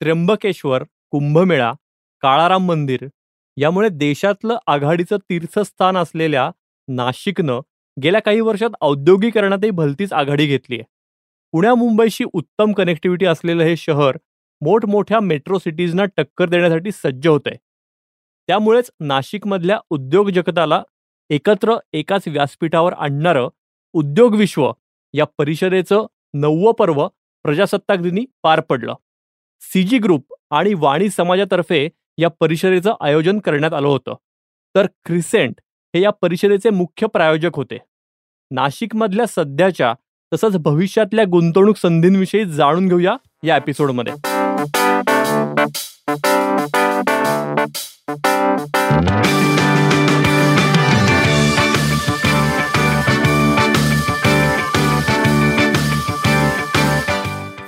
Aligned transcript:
त्र्यंबकेश्वर 0.00 0.82
कुंभमेळा 1.10 1.72
काळाराम 2.22 2.66
मंदिर 2.66 3.06
यामुळे 3.56 3.88
देशातलं 3.88 4.56
आघाडीचं 4.66 5.16
तीर्थस्थान 5.30 5.96
असलेल्या 5.96 6.50
नाशिकनं 6.88 7.60
गेल्या 7.96 8.20
काही 8.20 8.40
वर्षात 8.40 8.76
औद्योगिकरणातही 8.80 9.70
भलतीच 9.70 10.12
आघाडी 10.12 10.46
घेतली 10.46 10.76
आहे. 10.76 10.84
पुण्या 11.54 11.74
मुंबईशी 11.74 12.24
उत्तम 12.32 12.72
कनेक्टिव्हिटी 12.72 13.26
असलेलं 13.26 13.62
हे 13.62 13.76
शहर 13.76 14.16
मोठमोठ्या 14.62 15.20
मेट्रो 15.20 15.58
सिटीजना 15.58 16.04
टक्कर 16.16 16.48
देण्यासाठी 16.48 16.92
सज्ज 16.92 17.26
होत 17.28 17.46
आहे 17.46 17.56
त्यामुळेच 18.48 18.90
नाशिकमधल्या 19.00 19.78
उद्योग 19.90 20.30
जगताला 20.30 20.82
एकत्र 21.30 21.76
एकाच 21.92 22.28
व्यासपीठावर 22.28 22.92
आणणारं 22.92 23.48
उद्योग 23.94 24.34
विश्व 24.34 24.70
या 25.14 25.24
परिषदेचं 25.38 26.06
नववं 26.34 26.72
पर्व 26.72 27.06
प्रजासत्ताक 27.44 27.98
दिनी 27.98 28.24
पार 28.42 28.60
पडलं. 28.60 28.94
सीजी 29.60 29.98
ग्रुप 29.98 30.34
आणि 30.50 30.74
वाणी 30.74 31.08
समाजातर्फे 31.08 31.88
या 32.18 32.28
परिषदेचं 32.40 32.94
आयोजन 33.00 33.38
करण्यात 33.38 33.74
आलं 33.74 33.88
होतं. 33.88 34.14
तर 34.74 34.86
क्रिसेंट 35.04 35.54
हे 35.94 36.00
या 36.00 36.10
परिषदेचे 36.10 36.70
मुख्य 36.70 37.06
प्रायोजक 37.06 37.50
होते. 37.54 37.78
नाशिकमधल्या 38.50 39.26
सध्याच्या 39.26 39.94
तसंच 40.32 40.56
भविष्यातल्या 40.56 41.24
गुंतवणूक 41.24 41.76
संधींविषयी 41.76 42.44
जाणून 42.44 42.88
घेऊया 42.88 43.16
या 43.44 43.56
एपिसोडमध्ये. 43.56 44.12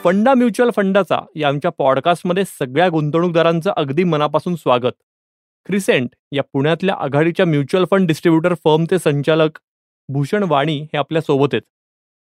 फंडा 0.05 0.33
म्युच्युअल 0.35 0.71
फंडाचा 0.77 1.19
या 1.37 1.49
आमच्या 1.49 1.71
पॉडकास्टमध्ये 1.71 2.43
सगळ्या 2.45 2.89
गुंतवणूकदारांचं 2.89 3.73
अगदी 3.77 4.05
मनापासून 4.05 4.55
स्वागत. 4.57 4.93
क्रिसेंट 5.67 6.09
या 6.33 6.43
पुण्यातल्या 6.53 6.95
आघाडीच्या 6.95 7.47
म्युच्युअल 7.47 7.85
फंड 7.91 8.07
डिस्ट्रीब्युटर 8.07 8.55
फर्मचे 8.55 8.99
संचालक 8.99 9.59
भूषण 10.09 10.45
वाणी 10.49 10.79
हे 10.83 10.97
आपल्यासोबत 10.99 11.49
आहेत. 11.53 11.63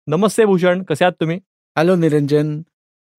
नमस्ते 0.07 0.45
भूषण 0.45 0.83
कसे 0.83 1.05
आहात 1.05 1.21
तुम्ही? 1.21 1.39
हॅलो 1.77 1.97
निरंजन 1.97 2.61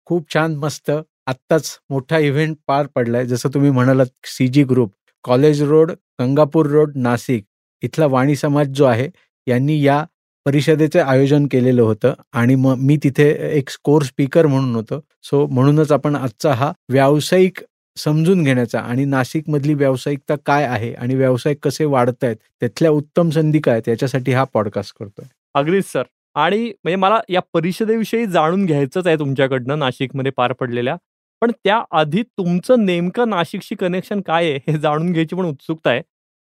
खूप 0.06 0.34
छान 0.34 0.56
मस्त. 0.56 0.92
आत्ताच 1.28 1.80
मोठा 1.90 2.18
इव्हेंट 2.18 2.58
पार 2.68 2.88
पडलाय. 2.96 3.26
जसं 3.26 3.50
तुम्ही 3.54 3.72
म्हणालात 3.72 4.08
C 4.24 4.48
G 4.48 4.64
group 4.64 4.94
college 5.24 5.64
road 5.64 5.92
Gangapur 6.22 6.66
road 6.66 6.92
Nashik. 6.96 7.46
इथला 7.82 8.06
वाणी 8.06 8.36
समाज 8.36 8.68
जो 8.68 8.86
आहे 8.86 9.10
यांनी 9.48 9.82
या 9.86 10.04
परिषदेचे 10.50 11.00
आयोजन 11.00 11.46
केलेलं 11.46 11.82
होतं 11.82 12.14
आणि 12.34 12.54
मग 12.56 12.78
मी 12.78 12.96
तिथे 12.98 13.26
एक 13.58 13.70
स्कोर 13.70 14.04
स्पीकर 14.04 14.48
म्हणून 14.48 14.76
होतो. 14.76 15.00
सो 15.24 15.46
म्हणूनच 15.48 15.92
आपण 15.92 16.16
आजचा 16.16 16.54
हा 16.54 16.72
व्यावसायिक 16.92 17.60
समजून 17.98 18.44
घेण्याचा 18.44 18.80
आणि 18.80 19.06
नाशिकमधली 19.06 19.74
व्यावसायिकता 19.74 20.36
काय 20.46 20.66
आहे 20.66 20.94
आणि 20.94 21.16
व्यावसायिक 21.16 21.58
कसे 21.64 21.86
वाढत 21.86 22.24
आहेत 22.24 22.36
त्यातल्या 22.60 22.92
उत्तम 22.92 23.30
संधी 23.30 23.60
काय 23.60 23.82
याच्यासाठी 23.88 24.32
हा 24.32 24.44
पॉडकास्ट 24.54 24.96
करतोय. 25.00 25.26
अगदीच 25.54 25.92
सर. 25.92 26.04
आणि 26.36 26.66
म्हणजे 26.66 26.96
मला 26.96 27.20
या 27.30 27.42
परिषदेविषयी 27.54 28.26
जाणून 28.26 28.66
घ्यायचंच 28.66 29.08
आहे 29.08 29.16
तुमच्याकडनं 29.20 29.80
नाशिकमध्ये 29.80 30.32
पार 30.32 30.54
पडलेल्या. 30.54 30.96
पण 31.42 31.52
त्याआधी 31.64 32.22
तुमचं 32.24 32.86
नेमकं 32.86 33.30
नाशिकशी 33.30 33.76
कनेक्शन 33.76 34.22
काय 34.22 34.50
आहे 34.50 34.72
हे 34.72 34.78
जाणून 34.78 35.12
घ्यायची 35.12 35.36
पण 35.36 35.46
उत्सुकता 35.46 35.90
आहे. 35.90 36.02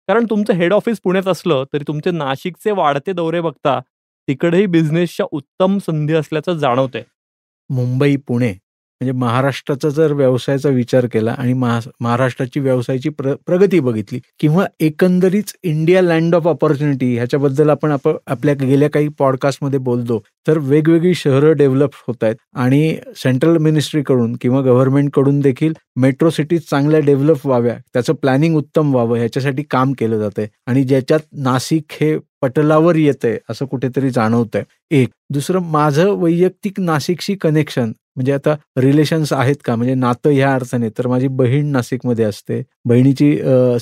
कारण 0.09 0.25
तुमचं 0.29 0.53
हेड 0.53 0.73
ऑफिस 0.73 0.99
पुण्यात 1.03 1.27
असलं 1.27 1.63
तरी 1.73 1.83
तुमचे 1.88 2.11
नाशिकचे 2.11 2.71
वाढते 2.71 3.13
दौरे 3.13 3.41
बघता 3.41 3.79
तिकडेही 4.27 4.66
बिझनेसच्या 4.66 5.25
उत्तम 5.31 5.77
संधी 5.77 6.13
असल्याचं 6.13 6.57
जाणवतंय. 6.57 7.03
मुंबई 7.69 8.16
पुणे. 8.16 8.53
म्हणजे 9.03 9.19
महाराष्ट्राचा 9.19 9.89
जर 9.89 10.11
व्यवसायाचा 10.13 10.69
विचार 10.69 11.05
केला 11.05 11.31
आणि 11.37 11.53
महाराष्ट्राची 11.53 12.59
व्यवसायाची 12.59 13.09
प्र 13.09 13.33
प्रगती 13.45 13.79
बघितली 13.79 14.19
किंवा 14.39 14.65
एकंदरीत 14.79 15.51
इंडिया 15.63 16.01
लँड 16.01 16.35
ऑफ 16.35 16.47
ऑपॉर्च्युनिटी 16.47 17.13
ह्याच्याबद्दल 17.15 17.69
आपण 17.69 17.91
आपल्या 18.28 18.53
गेल्या 18.53 18.89
काही 18.89 19.07
पॉडकास्टमध्ये 19.07 19.79
बोलतो 19.79 20.22
तर 20.47 20.57
वेगवेगळी 20.57 21.13
शहरं 21.13 21.55
डेव्हलप 21.57 21.89
होत 22.07 22.23
आहेत 22.23 22.35
आणि 22.55 22.95
सेंट्रल 23.16 23.57
मिनिस्ट्रीकडून 23.57 24.35
किंवा 24.41 24.61
गव्हर्नमेंटकडून 24.61 25.39
देखील 25.39 25.73
मेट्रो 25.95 26.29
सिटीज 26.29 26.61
चांगल्या 26.69 26.99
डेव्हलप 26.99 27.47
व्हाव्या 27.47 27.75
त्याचं 27.94 28.13
प्लॅनिंग 28.13 28.55
उत्तम 28.55 28.91
व्हावं 28.91 29.17
ह्याच्यासाठी 29.17 29.63
काम 29.63 29.94
केलं 29.94 30.19
जात 30.19 30.31
आहे 30.38 30.47
आणि 30.67 30.83
ज्याच्यात 30.83 31.19
नाशिक 31.33 31.83
हे 31.91 32.17
पटलावर 32.41 32.95
येतंय 32.95 33.38
असं 33.49 33.66
कुठेतरी 33.66 34.09
जाणवतंय. 34.09 34.63
एक. 34.91 35.09
दुसरं 35.29 35.59
माझं 35.61 36.09
वैयक्तिक 36.11 36.79
नाशिकशी 36.79 37.35
कनेक्शन 37.35 37.91
म्हणजे 38.16 38.31
आता 38.34 38.56
रिलेशन्स 38.78 39.31
आहेत 39.34 39.56
का? 39.66 39.75
म्हणजे 39.75 39.94
नातं 39.96 40.29
ह्या 40.31 40.53
अर्थाने 40.56 40.90
तर 40.97 41.07
माझी 41.07 41.28
बहीण 41.28 41.72
नाशिकमध्ये 41.72 42.25
असते. 42.25 42.62
बहिणीची 42.85 43.31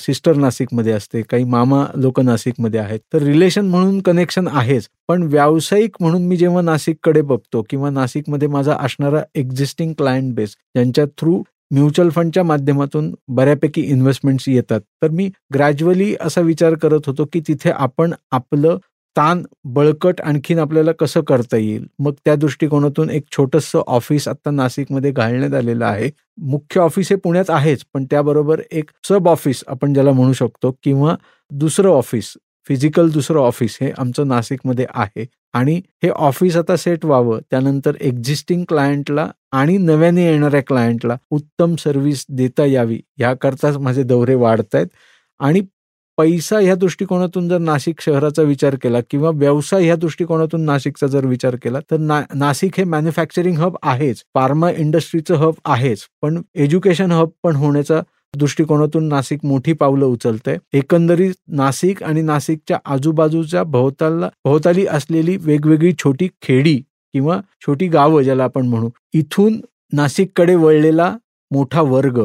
सिस्टर 0.00 0.36
नाशिकमध्ये 0.36 0.92
असते. 0.92 1.22
काही 1.30 1.44
मामा 1.44 1.84
लोक 1.96 2.20
नाशिकमध्ये 2.20 2.80
आहेत. 2.80 3.00
तर 3.12 3.22
रिलेशन 3.22 3.66
म्हणून 3.70 4.00
कनेक्शन 4.06 4.48
आहेच. 4.48 4.88
पण 5.08 5.22
व्यावसायिक 5.22 5.96
म्हणून 6.00 6.26
मी 6.28 6.36
जेव्हा 6.36 6.62
नाशिककडे 6.62 7.20
बघतो 7.22 7.62
किंवा 7.70 7.90
नाशिकमध्ये 7.90 8.48
माझा 8.48 8.76
असणारा 8.80 9.22
एक्झिस्टिंग 9.34 9.92
क्लायंट 9.98 10.34
बेस 10.34 10.56
ज्यांच्या 10.74 11.04
थ्रू 11.18 11.42
म्युच्युअल 11.70 12.08
फंडच्या 12.10 12.42
माध्यमातून 12.44 13.14
बऱ्यापैकी 13.36 13.82
इन्व्हेस्टमेंट्स 13.82 14.48
येतात. 14.48 14.80
तर 15.02 15.10
मी 15.10 15.28
ग्रॅज्युअली 15.54 16.14
असा 16.20 16.40
विचार 16.40 16.74
करत 16.82 17.06
होतो 17.06 17.24
की 17.32 17.40
तिथे 17.48 17.70
आपण 17.70 18.12
आपलं 18.32 18.78
ताण 19.16 19.42
बळकट 19.64 20.20
आणखीन 20.20 20.58
आपल्याला 20.58 20.92
कसं 20.92 21.20
करता 21.20 21.56
येईल? 21.56 21.86
मग 21.98 22.12
त्या 22.24 22.34
दृष्टिकोनातून 22.34 23.10
एक 23.10 23.24
छोटंसं 23.32 23.82
ऑफिस 23.86 24.28
आता 24.28 24.50
नाशिकमध्ये 24.50 25.10
घालण्यात 25.10 25.54
आलेलं 25.54 25.84
आहे. 25.84 26.10
मुख्य 26.38 26.80
ऑफिस 26.80 27.10
हे 27.10 27.16
पुण्यात 27.16 27.50
आहेच 27.50 27.84
पण 27.94 28.04
त्याबरोबर 28.04 28.60
एक 28.70 28.90
सब 29.08 29.28
ऑफिस 29.28 29.62
आपण 29.68 29.92
ज्याला 29.94 30.12
म्हणू 30.12 30.32
शकतो 30.32 30.70
किंवा 30.82 31.14
दुसरं 31.50 31.90
ऑफिस 31.90 32.32
फिजिकल 32.68 33.10
दुसरं 33.10 33.40
ऑफिस 33.40 33.76
हे 33.80 33.90
आमचं 33.98 34.28
नाशिकमध्ये 34.28 34.86
आहे. 34.94 35.26
आणि 35.54 35.80
हे 36.02 36.08
ऑफिस 36.08 36.56
आता 36.56 36.76
सेट 36.76 37.04
व्हावं 37.04 37.40
त्यानंतर 37.50 37.96
एक्झिस्टिंग 38.00 38.64
क्लायंटला 38.68 39.26
आणि 39.52 39.76
नव्याने 39.78 40.24
येणाऱ्या 40.26 40.60
क्लायंटला 40.66 41.16
उत्तम 41.30 41.74
सर्व्हिस 41.76 42.24
देता 42.30 42.64
यावी 42.64 43.00
याकरताच 43.18 43.76
माझे 43.76 44.02
दौरे 44.02 44.34
वाढत 44.34 44.74
आहेत 44.74 44.86
आणि 45.40 45.60
पैसा 46.18 46.58
ह्या 46.58 46.74
दृष्टिकोनातून 46.74 47.48
जर 47.48 47.58
नाशिक 47.58 48.00
शहराचा 48.00 48.42
विचार 48.42 48.74
केला 48.82 49.00
किंवा 49.10 49.30
व्यवसाय 49.34 49.84
ह्या 49.84 49.96
दृष्टिकोनातून 49.96 50.64
नाशिकचा 50.64 51.06
जर 51.06 51.26
विचार 51.26 51.56
केला 51.56 51.80
तर 51.90 51.96
ना 51.96 52.20
नाशिक 52.34 52.72
हे 52.76 52.84
मॅन्युफॅक्चरिंग 52.84 53.56
हब 53.58 53.76
आहेच. 53.82 54.22
फार्मा 54.34 54.70
इंडस्ट्रीचं 54.70 55.34
हब 55.34 55.54
आहेच. 55.64 56.06
पण 56.22 56.40
एज्युकेशन 56.54 57.12
हब 57.12 57.28
पण 57.42 57.56
होण्याचा 57.56 58.00
दृष्टिकोनातून 58.34 59.08
नाशिक 59.08 59.44
मोठी 59.44 59.72
पावलं 59.72 60.06
उचलते 60.06 60.56
एकंदरीत 60.72 61.32
नाशिक 61.48 62.02
आणि 62.02 62.22
नाशिकच्या 62.22 62.78
आजूबाजूच्या 62.84 63.62
भोवताला 63.62 64.28
भोवताली 64.44 64.86
असलेली 64.86 65.36
वेगवेगळी 65.40 65.92
छोटी 65.98 66.28
खेडी 66.42 66.76
किंवा 67.14 67.40
छोटी 67.66 67.88
गावं 67.88 68.22
ज्याला 68.22 68.44
आपण 68.44 68.66
म्हणू 68.66 68.88
इथून 69.14 69.60
नाशिककडे 69.92 70.54
वळलेला 70.54 71.14
मोठा 71.50 71.82
वर्ग 71.82 72.20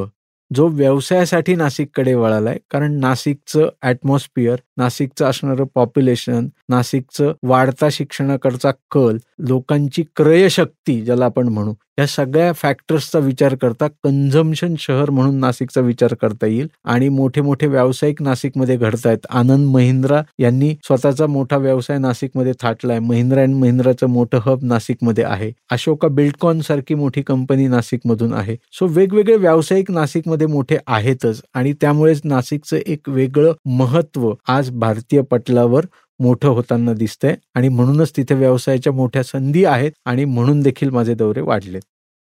जो 0.52 0.68
व्यवसायासाठी 0.68 1.56
नाशिककडे 1.56 2.14
वळालाय 2.14 2.58
कारण 2.72 3.00
नाशिकचं 3.00 3.68
ॲटमॉस्फिअर 3.82 4.60
नाशिकचं 4.78 5.26
असणारं 5.26 5.66
पॉप्युलेशन 5.76 6.48
नाशिकचं 6.70 7.34
वाढता 7.44 7.88
शिक्षणाकडचा 7.92 8.72
कल 8.92 9.18
लोकांची 9.48 10.04
क्रयशक्ती 10.16 11.02
ज्याला 11.02 11.26
आपण 11.26 11.48
म्हणू 11.48 11.74
या 12.00 12.06
सगळ्या 12.08 12.52
फॅक्टर्सचा 12.54 13.20
विचार 13.20 13.54
करता 13.56 13.88
कन्झम्शन 14.04 14.74
शहर 14.80 15.10
म्हणून 15.10 15.40
नाशिकचा 15.40 15.82
विचार 15.82 16.14
करता 16.14 16.48
येईल. 16.48 16.68
आणि 16.86 17.08
मोठे 17.10 17.42
मोठे 17.42 17.68
व्यावसायिक 17.68 18.22
नाशिकमध्ये 18.22 18.76
घडतायत. 18.78 19.26
आनंद 19.30 19.68
महिंद्रा 19.68 20.22
यांनी 20.40 20.74
स्वतःचा 20.84 21.28
मोठा 21.28 21.58
व्यवसाय 21.58 21.98
नाशिकमध्ये 21.98 22.54
थाटलाय. 22.62 23.00
महिंद्रा 23.00 23.42
अँड 23.42 23.56
महिंद्राचं 23.56 24.10
मोठं 24.10 24.40
हब 24.46 24.64
नाशिकमध्ये 24.64 25.24
आहे. 25.24 25.52
अशोका 25.72 26.08
बिल्डकॉन 26.08 26.60
सारखी 26.62 26.96
मोठी 26.96 27.22
कंपनी 27.22 27.68
नाशिकमधून 27.68 28.34
आहे. 28.34 28.56
सो 28.74 28.88
वेगवेगळे 28.88 29.36
व्यावसायिक 29.36 29.92
नाशिकमध्ये 29.92 30.37
मोठे 30.46 30.78
आहेतच 30.88 31.42
आणि 31.54 31.74
त्यामुळेच 31.74 32.22
नाशिकचं 32.24 32.78
एक 32.86 33.10
वेगळं 33.10 33.54
महत्त्व 33.78 34.34
आज 34.48 34.70
भारतीय 34.72 35.22
पटलावर 35.22 35.86
मोठं 36.20 36.48
होताना 36.48 36.94
दिसतंय 36.94 37.36
आणि 37.56 37.70
म्हणूनच 37.70 38.12
तिथे 38.18 38.36
व्यवसायाच्या 38.36 38.94
मोठ्या 38.94 39.24
संधी 39.24 39.64
आहेत 39.66 39.92
आणि 40.06 40.26
म्हणून 40.26 40.62
देखील 40.62 40.90
माझे 40.90 41.14
दौरे 41.14 41.42
वाढलेत. 41.42 41.82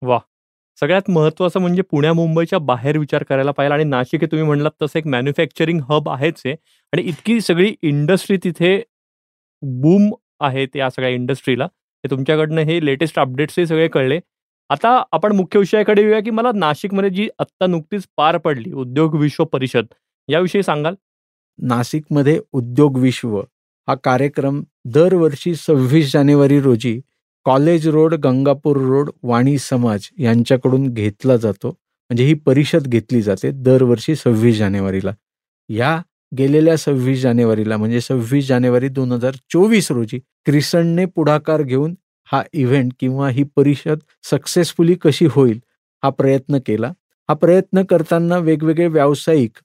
वा 0.02 0.20
सगळ्यात 0.78 1.10
महत्वाचं 1.10 1.60
म्हणजे 1.60 1.82
पुण्या 1.82 2.14
मुंबईच्या 2.14 2.60
बाहेर 2.60 2.98
विचार 2.98 3.24
करायला 3.24 3.52
पाहिजे 3.52 3.74
आणि 3.74 3.84
नाशिक 3.84 4.22
हे 4.22 4.28
तुम्ही 4.28 4.46
म्हणलात 4.48 4.72
तसं 4.82 5.00
एक 5.00 5.08
मॅन्युफॅक्चरिंग 5.08 5.80
हब 5.90 6.10
आहेच 6.10 6.42
आहे 6.46 6.56
आणि 6.94 7.02
इतकी 7.02 7.40
सगळी 7.42 7.74
इंडस्ट्री 7.82 8.38
तिथे 8.38 8.82
बूम 9.64 10.12
आहेत 10.40 10.76
या 10.76 10.90
सगळ्या 10.90 11.10
इंडस्ट्रीला 11.10 11.66
हे 11.66 12.10
तुमच्याकडनं 12.12 12.62
हे 12.62 12.86
लेटेस्ट 12.86 13.20
अपडेट्स 13.20 13.60
हे 13.60 13.66
सगळे 13.68 13.88
कळले. 13.88 14.20
आता 14.72 14.90
आपण 15.12 15.32
मुख्य 15.36 15.60
विषयाकडे 15.60 16.02
येऊया 16.02 16.20
की 16.24 16.30
मला 16.32 16.52
नाशिकमध्ये 16.56 17.10
जी 17.10 17.28
आत्ता 17.40 17.66
नुकतीच 17.68 18.04
पार 18.18 18.38
पडली 18.38 18.72
उद्योग 18.72 19.16
विश्व 19.20 19.44
परिषद 19.46 19.86
याविषयी 20.30 20.62
सांगाल? 20.64 20.96
नाशिकमध्ये 21.60 22.40
उद्योग 22.54 22.98
विश्व 22.98 23.38
हा 23.88 23.96
कार्यक्रम 24.04 24.62
दरवर्षी 24.94 25.54
सव्वीस 25.56 26.12
जानेवारी 26.12 26.60
रोजी 26.62 27.00
college 27.46 27.88
road 27.88 28.14
Gangapur 28.24 28.78
road 28.78 29.10
Vani 29.24 29.58
Samaj 29.58 30.08
यांच्याकडून 30.20 30.88
घेतला 30.88 31.38
जातो. 31.38 31.70
म्हणजे 31.70 32.26
ही 32.26 32.34
परिषद 32.46 32.88
घेतली 32.88 33.22
जाते 33.22 33.52
दरवर्षी 33.64 34.16
सव्वीस 34.16 34.58
जानेवारीला. 34.58 35.12
या 35.70 36.02
गेलेल्या 36.32 36.78
सव्वीस 36.78 37.22
जानेवारीला 37.22 37.78
म्हणजे 37.78 38.02
सव्वीस 38.02 38.48
जानेवारी 38.48 38.88
दोन 38.90 39.12
हजार 39.12 39.36
चोवीस 39.54 39.92
रोजी 39.92 40.20
क्रिसनने 40.46 41.06
पुढाकार 41.06 41.62
घेऊन 41.62 41.94
हा 42.32 42.44
इव्हेंट 42.54 42.94
किंवा 43.00 43.30
ही 43.30 43.44
परिषद 43.56 44.00
सक्सेसफुली 44.24 44.96
कशी 45.02 45.26
होईल 45.32 45.60
हा 46.04 46.10
प्रयत्न 46.12 46.58
केला. 46.66 46.88
हा 47.30 47.34
प्रयत्न 47.36 47.84
करताना 47.90 48.38
वेगवेगळे 48.40 48.88
व्यावसायिक 48.88 49.58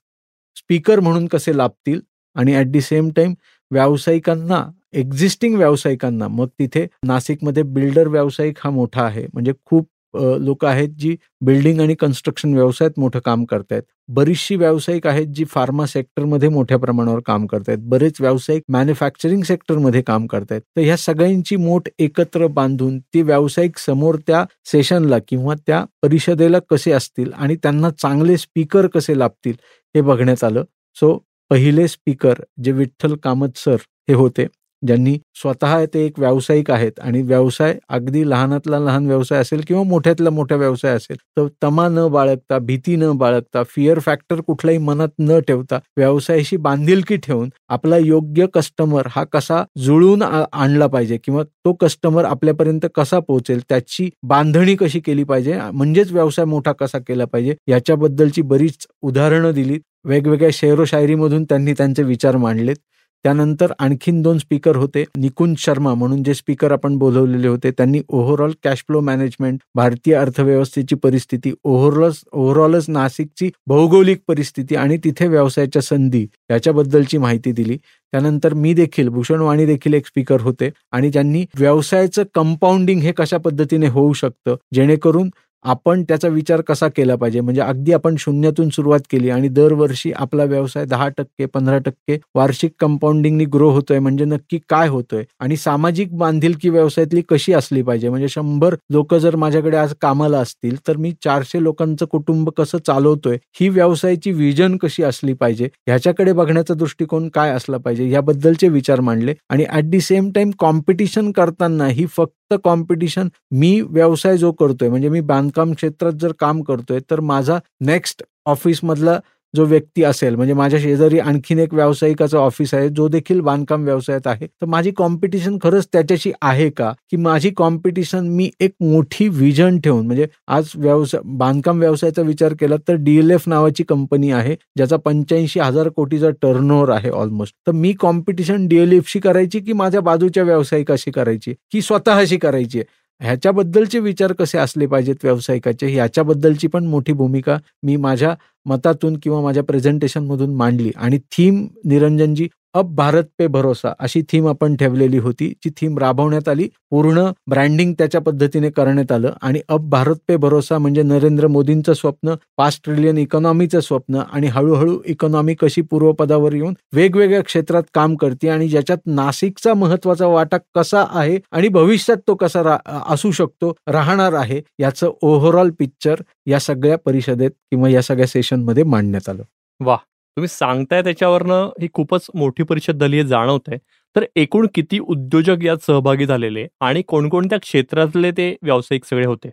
स्पीकर 0.56 1.00
म्हणून 1.00 1.26
कसे 1.26 1.56
लाभतील 1.56 2.00
आणि 2.36 2.54
ॲट 2.54 2.66
दी 2.66 2.80
सेम 2.80 3.10
टाईम 3.16 3.34
व्यावसायिकांना 3.70 4.64
एक्झिस्टिंग 4.94 5.56
व्यावसायिकांना 5.56 6.28
मग 6.28 6.48
तिथे 6.58 6.86
नाशिकमध्ये 7.06 7.62
बिल्डर 7.74 8.08
व्यावसायिक 8.08 8.58
हा 8.64 8.70
मोठा 8.70 9.02
आहे. 9.04 9.26
म्हणजे 9.32 9.52
खूप 9.64 9.88
लोक 10.14 10.64
आहेत 10.64 10.88
जी 10.98 11.14
बिल्डिंग 11.44 11.80
आणि 11.80 11.94
कन्स्ट्रक्शन 12.00 12.54
व्यवसायात 12.54 12.98
मोठं 12.98 13.18
काम 13.24 13.44
करतायत. 13.44 13.82
बरीचशी 14.08 14.56
व्यावसायिक 14.56 15.06
आहेत 15.06 15.26
जी 15.36 15.44
फार्मा 15.50 15.86
सेक्टरमध्ये 15.86 16.48
मोठ्या 16.48 16.78
प्रमाणावर 16.78 17.20
काम 17.26 17.46
करतायत. 17.46 17.78
बरेच 17.82 18.20
व्यावसायिक 18.20 18.62
मॅन्युफॅक्चरिंग 18.68 19.42
सेक्टरमध्ये 19.42 20.02
काम 20.02 20.26
करतायत. 20.26 20.60
तर 20.76 20.80
ह्या 20.82 20.96
सगळ्यांची 20.96 21.56
मोठ 21.56 21.88
एकत्र 21.98 22.46
बांधून 22.46 22.98
ती 23.14 23.22
व्यावसायिक 23.22 23.78
समोर 23.78 24.16
त्या 24.26 24.44
सेशनला 24.72 25.18
किंवा 25.28 25.54
त्या 25.66 25.84
परिषदेला 26.02 26.58
कसे 26.70 26.92
असतील 26.92 27.32
आणि 27.32 27.56
त्यांना 27.56 27.90
चांगले 28.02 28.36
स्पीकर 28.36 28.86
कसे 28.86 29.18
लाभतील 29.18 29.54
हे 29.94 30.00
बघण्यात 30.00 30.44
आलं. 30.44 30.64
सो 30.96 31.16
पहिले 31.50 31.86
स्पीकर 31.88 32.40
जे 32.64 32.72
विठ्ठल 32.72 33.14
कामत 33.14 33.58
सर 33.58 33.76
हे 34.08 34.14
होते. 34.14 34.46
ज्यांनी 34.86 35.18
स्वतः 35.34 35.84
ते 35.84 36.04
एक 36.06 36.18
व्यावसायिक 36.18 36.70
आहेत 36.70 37.00
आणि 37.00 37.22
व्यवसाय 37.22 37.74
अगदी 37.88 38.30
लहानातला 38.30 38.78
लहान 38.78 39.06
व्यवसाय 39.06 39.40
असेल 39.40 39.60
किंवा 39.68 39.82
मोठ्यातला 39.82 40.30
मोठा 40.30 40.56
व्यवसाय 40.56 40.94
असेल 40.94 41.16
तर 41.16 41.46
तमा 41.62 41.88
न 41.88 42.06
बाळगता 42.08 42.58
भीती 42.58 42.96
न 42.96 43.10
बाळगता 43.12 43.62
फिअर 43.62 43.98
फॅक्टर 43.98 44.40
कुठलाही 44.40 44.78
मनात 44.78 45.08
न 45.18 45.38
ठेवता 45.38 45.78
व्यवसायाशी 45.96 46.56
बांधिलकी 46.56 47.16
ठेवून 47.16 47.48
आपला 47.68 47.96
योग्य 47.96 48.46
कस्टमर 48.54 49.08
हा 49.10 49.24
कसा 49.24 49.62
जुळून 49.78 50.22
आणला 50.22 50.86
पाहिजे 50.86 51.18
किंवा 51.24 51.42
तो 51.42 51.72
कस्टमर 51.72 52.24
आपल्यापर्यंत 52.24 52.86
कसा 52.94 53.18
पोहोचेल 53.18 53.60
त्याची 53.68 54.10
बांधणी 54.22 54.76
कशी 54.76 55.00
केली 55.00 55.24
पाहिजे 55.24 55.58
म्हणजेच 55.72 56.12
व्यवसाय 56.12 56.44
मोठा 56.44 56.72
कसा 56.72 56.98
केला 56.98 57.24
पाहिजे 57.24 57.54
याच्याबद्दलची 57.68 58.42
बरीच 58.42 58.86
उदाहरणं 59.02 59.50
दिली 59.50 59.78
वेगवेगळ्या 60.04 60.50
शेरो 60.52 60.84
शायरीमधून 60.84 61.44
त्यांनी 61.44 61.72
त्यांचे 61.72 62.02
विचार 62.02 62.36
मांडलेत. 62.36 62.76
त्यानंतर 63.24 63.72
आणखीन 63.78 64.20
दोन 64.22 64.38
स्पीकर 64.38 64.76
होते 64.76 65.04
निकुंज 65.16 65.56
शर्मा 65.58 65.94
म्हणून 65.94 66.22
जे 66.22 66.34
स्पीकर 66.34 66.72
आपण 66.72 66.96
बोलवलेले 66.98 67.48
होते 67.48 67.70
त्यांनी 67.70 68.00
ओव्हरऑल 68.08 68.52
कॅश 68.64 68.82
फ्लो 68.88 69.00
मॅनेजमेंट 69.00 69.58
भारतीय 69.74 70.14
अर्थव्यवस्थेची 70.14 70.94
परिस्थिती 70.94 71.52
ओव्हरऑल 71.64 72.12
ओव्हरऑलच 72.32 72.84
नाशिकची 72.88 73.50
भौगोलिक 73.66 74.20
परिस्थिती 74.28 74.76
आणि 74.76 74.96
तिथे 75.04 75.26
व्यवसायाच्या 75.26 75.82
संधी 75.82 76.26
याच्याबद्दलची 76.50 77.18
माहिती 77.18 77.52
दिली. 77.52 77.76
त्यानंतर 78.12 78.54
मी 78.54 78.72
देखील 78.74 79.08
भूषण 79.08 79.40
वाणी 79.40 79.64
देखील 79.66 79.94
एक 79.94 80.06
स्पीकर 80.06 80.40
होते 80.40 80.70
आणि 80.92 81.10
ज्यांनी 81.10 81.44
व्यवसायाचं 81.58 82.22
कंपाऊंडिंग 82.34 83.00
हे 83.00 83.12
कशा 83.12 83.36
पद्धतीने 83.36 83.88
होऊ 83.88 84.12
शकतं 84.12 84.56
जेणेकरून 84.74 85.28
आपण 85.64 86.02
त्याचा 86.02 86.28
विचार 86.28 86.60
कसा 86.60 86.88
केला 86.88 87.14
पाहिजे? 87.16 87.40
म्हणजे 87.40 87.60
अगदी 87.60 87.92
आपण 87.92 88.14
शून्यातून 88.18 88.68
सुरुवात 88.68 89.00
केली 89.10 89.30
आणि 89.30 89.48
दरवर्षी 89.48 90.12
आपला 90.16 90.44
व्यवसाय 90.44 90.84
दहा 90.84 91.08
टक्के 91.08 91.46
पंधरा 91.46 91.78
टक्के 91.78 92.18
वार्षिक 92.34 92.72
कंपाऊंडिंगनी 92.80 93.44
ग्रो 93.54 93.70
होतोय 93.70 93.98
म्हणजे 93.98 94.24
नक्की 94.24 94.58
काय 94.68 94.88
होतोय? 94.88 95.24
आणि 95.40 95.56
सामाजिक 95.56 96.16
बांधिलकी 96.18 96.68
व्यवसायातली 96.70 97.22
कशी 97.28 97.52
असली 97.52 97.82
पाहिजे? 97.82 98.08
म्हणजे 98.08 98.28
शंभर 98.28 98.74
लोक 98.90 99.14
जर 99.14 99.36
माझ्याकडे 99.36 99.76
आज 99.76 99.94
कामाला 100.00 100.38
असतील 100.38 100.76
तर 100.88 100.96
मी 100.96 101.12
चारशे 101.24 101.62
लोकांचं 101.62 102.06
कुटुंब 102.10 102.50
कसं 102.58 102.78
चालवतोय? 102.86 103.36
ही 103.60 103.68
व्यवसायाची 103.68 104.32
विजन 104.32 104.76
कशी 104.76 105.02
असली 105.02 105.32
पाहिजे? 105.32 105.68
ह्याच्याकडे 105.86 106.32
बघण्याचा 106.32 106.74
दृष्टिकोन 106.74 107.28
काय 107.34 107.50
असला 107.50 107.76
पाहिजे? 107.76 108.08
याबद्दलचे 108.10 108.68
विचार 108.68 109.00
मांडले 109.00 109.34
आणि 109.50 109.64
at 109.72 109.84
the 109.90 110.00
same 110.00 110.30
time 110.34 110.50
competition 110.58 111.30
करताना 111.32 111.86
ही 111.86 112.06
फक्त 112.16 112.45
कॉम्पिटिशन 112.54 113.28
मी 113.50 113.80
व्यवसाय 113.80 114.36
जो 114.36 114.52
करतोय 114.52 114.88
म्हणजे 114.88 115.08
मी 115.08 115.20
बांधकाम 115.20 115.72
क्षेत्रात 115.72 116.12
जर 116.12 116.32
काम 116.38 116.62
करतोय 116.62 117.00
तर 117.10 117.20
माझा 117.20 117.58
नेक्स्ट 117.80 118.22
ऑफिसमधला 118.44 119.18
जो 119.56 119.64
व्यक्ती 119.64 120.02
असेल 120.04 120.34
म्हणजे 120.34 120.54
माझ्या 120.54 120.80
शेजारी 120.80 121.18
आणखीन 121.18 121.58
एक 121.58 121.74
व्यावसायिकाचं 121.74 122.38
ऑफिस 122.38 122.74
आहे 122.74 122.88
जो 122.88 123.08
देखील 123.08 123.40
बांधकाम 123.40 123.84
व्यवसायात 123.84 124.26
आहे 124.26 124.46
तर 124.46 124.66
माझी 124.66 124.90
कॉम्पिटिशन 124.96 125.56
खरंच 125.62 125.86
त्याच्याशी 125.92 126.32
आहे 126.42 126.68
का? 126.70 126.92
की 127.10 127.16
माझी 127.16 127.50
कॉम्पिटिशन 127.50 128.28
मी 128.28 128.50
एक 128.60 128.74
मोठी 128.80 129.28
विजन 129.28 129.78
ठेवून 129.80 130.06
म्हणजे 130.06 130.26
आज 130.48 130.70
व्यवसाय 130.76 131.20
बांधकाम 131.24 131.78
व्यवसायाचा 131.78 132.22
विचार 132.22 132.54
केला 132.60 132.76
तर 132.88 132.94
डीएलएफ 132.94 133.48
नावाची 133.48 133.84
कंपनी 133.84 134.30
आहे 134.30 134.56
ज्याचा 134.76 134.96
पंच्याऐंशी 134.96 135.60
हजार 135.60 135.88
कोटीचा 135.88 136.30
टर्नओव्हर 136.42 136.90
आहे 136.90 137.10
ऑलमोस्ट 137.10 137.54
तर 137.66 137.72
मी 137.72 137.92
कॉम्पिटिशन 137.92 138.66
डीएलएफशी 138.68 139.20
करायची 139.20 139.60
की 139.60 139.72
माझ्या 139.72 140.00
बाजूच्या 140.00 140.42
व्यावसायिकाशी 140.42 141.10
करायची 141.10 141.54
की 141.72 141.82
स्वतःशी 141.82 142.36
करायची? 142.36 142.82
ह्याच्याबद्दलचे 143.20 143.98
विचार 143.98 144.32
कसे 144.32 144.58
असले 144.58 144.86
पाहिजेत 144.86 145.14
व्यावसायिकाचे? 145.22 145.86
ह्याच्याबद्दलची 145.86 146.66
पण 146.66 146.86
मोठी 146.86 147.12
भूमिका 147.12 147.56
मी 147.82 147.96
माझ्या 147.96 148.34
मतातून 148.66 149.16
किंवा 149.22 149.40
माझ्या 149.40 149.62
प्रेझेंटेशनमधून 149.62 150.54
मांडली. 150.54 150.90
आणि 150.96 151.18
थीम 151.32 151.66
निरंजनजी 151.84 152.48
अब 152.76 152.94
भारत 152.96 153.24
पे 153.38 153.46
भरोसा 153.46 153.92
अशी 154.00 154.20
थीम 154.22 154.46
आपण 154.48 154.74
ठेवलेली 154.76 155.18
होती. 155.18 155.48
जी 155.64 155.70
थीम 155.76 155.98
राबवण्यात 155.98 156.48
आली. 156.48 156.68
पूर्ण 156.90 157.22
ब्रँडिंग 157.48 157.92
त्याच्या 157.98 158.20
पद्धतीने 158.20 158.70
करण्यात 158.70 159.12
आलं. 159.12 159.30
आणि 159.42 159.60
अब 159.68 159.88
भारत 159.90 160.16
पे 160.28 160.36
भरोसा 160.36 160.78
म्हणजे 160.78 161.02
नरेंद्र 161.02 161.46
मोदींचं 161.46 161.92
स्वप्न 161.92 162.34
पाच 162.56 162.80
ट्रिलियन 162.84 163.18
इकॉनॉमीचं 163.18 163.80
स्वप्न 163.80 164.20
आणि 164.32 164.46
हळूहळू 164.46 164.98
इकॉनॉमी 165.06 165.54
कशी 165.54 165.82
पूर्वपदावर 165.82 166.54
येऊन 166.54 166.74
वेगवेगळ्या 166.92 167.42
क्षेत्रात 167.42 167.82
काम 167.94 168.14
करते 168.14 168.48
आणि 168.48 168.68
ज्याच्यात 168.68 168.98
नाशिकचा 169.06 169.74
महत्त्वाचा 169.74 170.26
वाटा 170.26 170.56
कसा 170.74 171.04
आहे 171.10 171.38
आणि 171.52 171.68
भविष्यात 171.68 172.18
तो 172.28 172.34
कसा 172.34 172.76
असू 173.08 173.30
शकतो 173.30 173.72
राहणार 173.88 174.32
आहे 174.32 174.60
याचं 174.78 175.12
ओव्हरऑल 175.22 175.70
पिक्चर 175.78 176.22
या 176.46 176.60
सगळ्या 176.60 176.98
परिषदेत 176.98 177.50
किंवा 177.70 177.88
या 177.88 178.02
सगळ्या 178.02 178.26
सेशनमध्ये 178.26 178.84
मांडण्यात 178.84 179.28
आलं. 179.28 179.42
वा 179.80 179.96
तुम्ही 180.36 180.48
सांगताय 180.48 181.02
त्याच्यावरनं 181.02 181.68
ही 181.82 181.88
खूपच 181.94 182.26
मोठी 182.34 182.62
परिषद 182.62 183.00
झाली 183.00 183.18
आहे 183.18 183.26
जाणवत 183.28 183.68
आहे 183.68 183.78
तर 184.16 184.24
एकूण 184.36 184.66
किती 184.74 184.98
उद्योजक 184.98 185.62
यात 185.62 185.84
सहभागी 185.86 186.26
झालेले 186.26 186.66
आणि 186.80 187.02
कोणकोणत्या 187.02 187.58
क्षेत्रातले 187.58 188.30
ते 188.30 188.50
व्यावसायिक 188.62 189.04
सगळे 189.04 189.26
होते? 189.26 189.50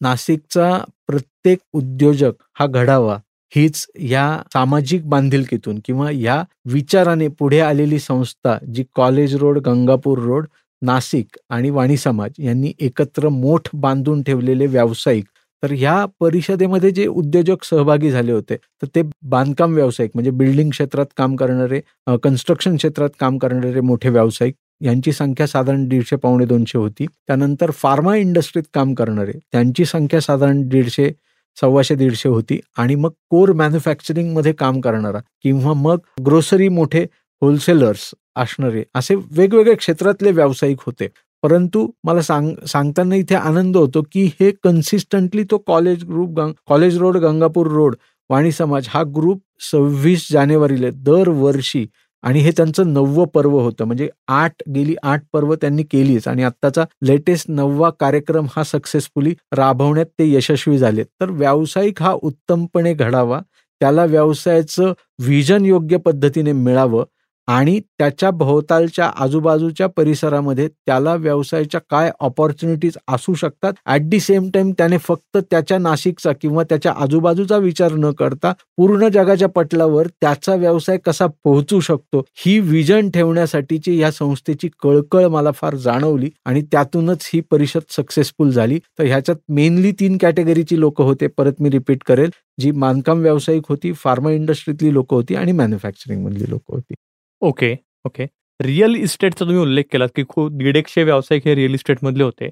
नाशिकचा 0.00 0.70
प्रत्येक 1.06 1.58
उद्योजक 1.72 2.32
हा 2.58 2.66
घडावा 2.66 3.16
हीच 3.52 3.86
या 4.00 4.26
सामाजिक 4.52 5.08
बांधिलकीतून 5.08 5.78
किंवा 5.84 6.10
या 6.10 6.42
विचाराने 6.64 7.28
पुढे 7.28 7.60
आलेली 7.60 7.98
संस्था 7.98 8.56
जी 8.74 8.84
college 8.94 9.34
road 9.36 9.58
Gangapur 9.58 10.18
road 10.18 10.46
Nashik 10.82 11.36
आणि 11.50 11.70
वाणी 11.70 11.96
समाज 11.96 12.30
यांनी 12.38 12.72
एकत्र 12.80 13.28
मोठ 13.28 13.68
बांधून 13.74 14.22
ठेवलेले 14.22 14.66
व्यावसायिक 14.66 15.24
तर 15.62 15.72
ह्या 15.72 16.04
परिषदेमध्ये 16.20 16.90
जे 16.90 17.06
उद्योजक 17.06 17.64
सहभागी 17.64 18.10
झाले 18.10 18.32
होते 18.32 18.56
तर 18.56 18.86
ते 18.94 19.02
बांधकाम 19.30 19.74
व्यावसायिक 19.74 20.10
म्हणजे 20.14 20.30
बिल्डिंग 20.30 20.70
क्षेत्रात 20.70 21.06
काम 21.16 21.36
करणारे 21.36 21.80
कन्स्ट्रक्शन 22.24 22.76
क्षेत्रात 22.76 23.10
काम 23.20 23.38
करणारे 23.38 23.80
मोठे 23.80 24.08
व्यावसायिक 24.08 24.54
यांची 24.84 25.12
संख्या 25.12 25.46
साधारण 25.46 25.86
दीडशे 25.88 26.16
पावणे 26.16 26.44
दोनशे 26.46 26.78
होती. 26.78 27.06
त्यानंतर 27.26 27.70
फार्मा 27.70 28.14
इंडस्ट्रीत 28.16 28.64
काम 28.74 28.94
करणारे 28.94 29.32
त्यांची 29.52 29.84
संख्या 29.84 30.20
साधारण 30.20 30.62
दीडशे 30.68 31.10
सव्वाशे 31.56 31.94
दीडशे 31.94 32.28
होती. 32.28 32.58
आणि 32.78 32.94
मग 32.94 33.10
कोर 33.30 33.52
मॅन्युफॅक्चरिंगमध्ये 33.52 34.52
काम 34.52 34.80
करणारा 34.80 35.18
किंवा 35.42 35.72
मग 35.74 35.98
ग्रोसरी 36.26 36.68
मोठे 36.68 37.06
होलसेलर्स 37.42 38.10
असणारे 38.36 38.82
असे 38.94 39.14
वेगवेगळ्या 39.14 39.76
क्षेत्रातले 39.76 40.30
व्यावसायिक 40.32 40.78
होते. 40.86 41.08
परंतु 41.42 41.86
मला 42.04 42.22
सांग 42.22 42.52
सांगताना 42.68 43.14
इथे 43.14 43.34
आनंद 43.34 43.76
होतो 43.76 44.02
की 44.12 44.24
हे 44.40 44.50
कन्सिस्टंटली 44.64 45.44
तो 45.50 45.58
college 45.66 46.04
group 46.04 46.40
college 46.68 46.98
road 46.98 47.16
Gangapur 47.16 47.66
road 47.68 47.94
Vani 48.30 48.52
Samaj 48.52 48.86
हा 48.88 49.02
ग्रुप 49.16 49.40
सव्वीस 49.70 50.28
जानेवारीला 50.32 50.88
दरवर्षी 51.04 51.86
आणि 52.24 52.40
हे 52.40 52.50
त्यांचं 52.56 52.92
नववं 52.92 53.26
पर्व 53.34 53.50
होतं. 53.58 53.84
म्हणजे 53.84 54.08
आठ 54.28 54.62
गेली 54.74 54.94
आठ 55.02 55.22
पर्व 55.32 55.54
त्यांनी 55.54 55.82
केलीच 55.82 56.26
आणि 56.28 56.42
आत्ताचा 56.42 56.84
लेटेस्ट 57.02 57.50
नववा 57.50 57.90
कार्यक्रम 58.00 58.46
हा 58.56 58.62
सक्सेसफुली 58.64 59.32
राबवण्यात 59.56 60.06
ते 60.18 60.28
यशस्वी 60.32 60.76
झाले 60.78 61.04
तर 61.20 61.30
व्यावसायिक 61.30 62.02
हा 62.02 62.12
उत्तमपणे 62.22 62.92
घडावा 62.94 63.40
त्याला 63.80 64.04
व्यवसायाचं 64.04 64.92
व्हिजन 65.18 65.64
योग्य 65.64 65.96
पद्धतीने 65.96 66.52
मिळावं 66.52 67.04
आणि 67.50 67.78
त्याच्या 67.98 68.30
भोवतालच्या 68.30 69.06
आजूबाजूच्या 69.16 69.86
परिसरामध्ये 69.86 70.66
त्याला 70.68 71.14
व्यवसायाच्या 71.14 71.80
काय 71.90 72.10
ऑपॉर्च्युनिटीज 72.20 72.96
असू 73.08 73.34
शकतात? 73.34 73.72
ॲट 73.86 74.02
दी 74.02 74.20
सेम 74.20 74.48
टाइम 74.54 74.70
त्याने 74.78 74.98
फक्त 74.98 75.36
त्याच्या 75.50 75.78
नाशिकचा 75.78 76.32
किंवा 76.40 76.62
त्याच्या 76.62 76.92
आजूबाजूचा 76.96 77.56
विचार 77.58 77.92
न 77.94 78.10
करता 78.12 78.52
पूर्ण 78.78 79.08
जगाच्या 79.08 79.48
पटलावर 79.48 80.06
त्याचा 80.20 80.54
व्यवसाय 80.54 80.98
कसा 81.04 81.26
पोहोचू 81.44 81.80
शकतो? 81.80 82.22
ही 82.36 82.58
विजन 82.60 83.10
ठेवण्यासाठीची 83.10 83.98
या 83.98 84.10
संस्थेची 84.12 84.68
कळकळ 84.82 85.26
मला 85.28 85.50
फार 85.52 85.74
जाणवली 85.76 86.30
आणि 86.46 86.62
त्यातूनच 86.72 87.28
ही 87.34 87.40
परिषद 87.50 87.90
सक्सेसफुल 87.90 88.50
झाली. 88.50 88.78
तर 88.98 89.04
ह्याच्यात 89.04 89.36
मेनली 89.50 89.92
तीन 90.00 90.16
कॅटेगरीची 90.20 90.80
लोक 90.80 91.00
होते. 91.02 91.26
परत 91.28 91.60
मी 91.60 91.70
रिपीट 91.70 92.02
करेल. 92.06 92.30
जी 92.60 92.70
बांधकाम 92.72 93.20
व्यावसायिक 93.20 93.62
होती 93.68 93.92
फार्मा 93.94 94.30
इंडस्ट्रीतली 94.30 94.92
लोक 94.94 95.12
होती 95.14 95.34
आणि 95.34 95.52
मॅन्युफॅक्चरिंग 95.52 96.24
मधली 96.24 96.50
लोक 96.50 96.62
होती. 96.68 96.94
Okay 97.42 97.76
okay. 98.06 98.24
रिअल 98.60 98.94
इस्टेटचा 98.96 99.44
तुम्ही 99.44 99.60
उल्लेख 99.62 99.84
केलात 99.92 100.08
की 100.16 100.22
खूप 100.28 100.52
दीड 100.52 100.76
एकशे 100.76 101.02
व्यावसायिक 101.04 101.46
हे 101.46 101.54
रिअल 101.54 101.74
इस्टेटमधले 101.74 102.24
होते. 102.24 102.48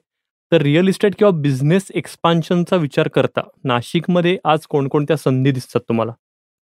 तर 0.53 0.63
रिअल 0.63 0.89
इस्टेट 0.89 1.15
किंवा 1.15 1.31
बिझनेस 1.41 1.91
एक्सपान्शनचा 1.95 2.77
विचार 2.77 3.09
करता 3.09 3.41
नाशिकमध्ये 3.65 4.37
आज 4.45 4.67
कोणकोणत्या 4.67 5.17
संधी 5.17 5.51
दिसतात 5.51 5.81
तुम्हाला? 5.89 6.13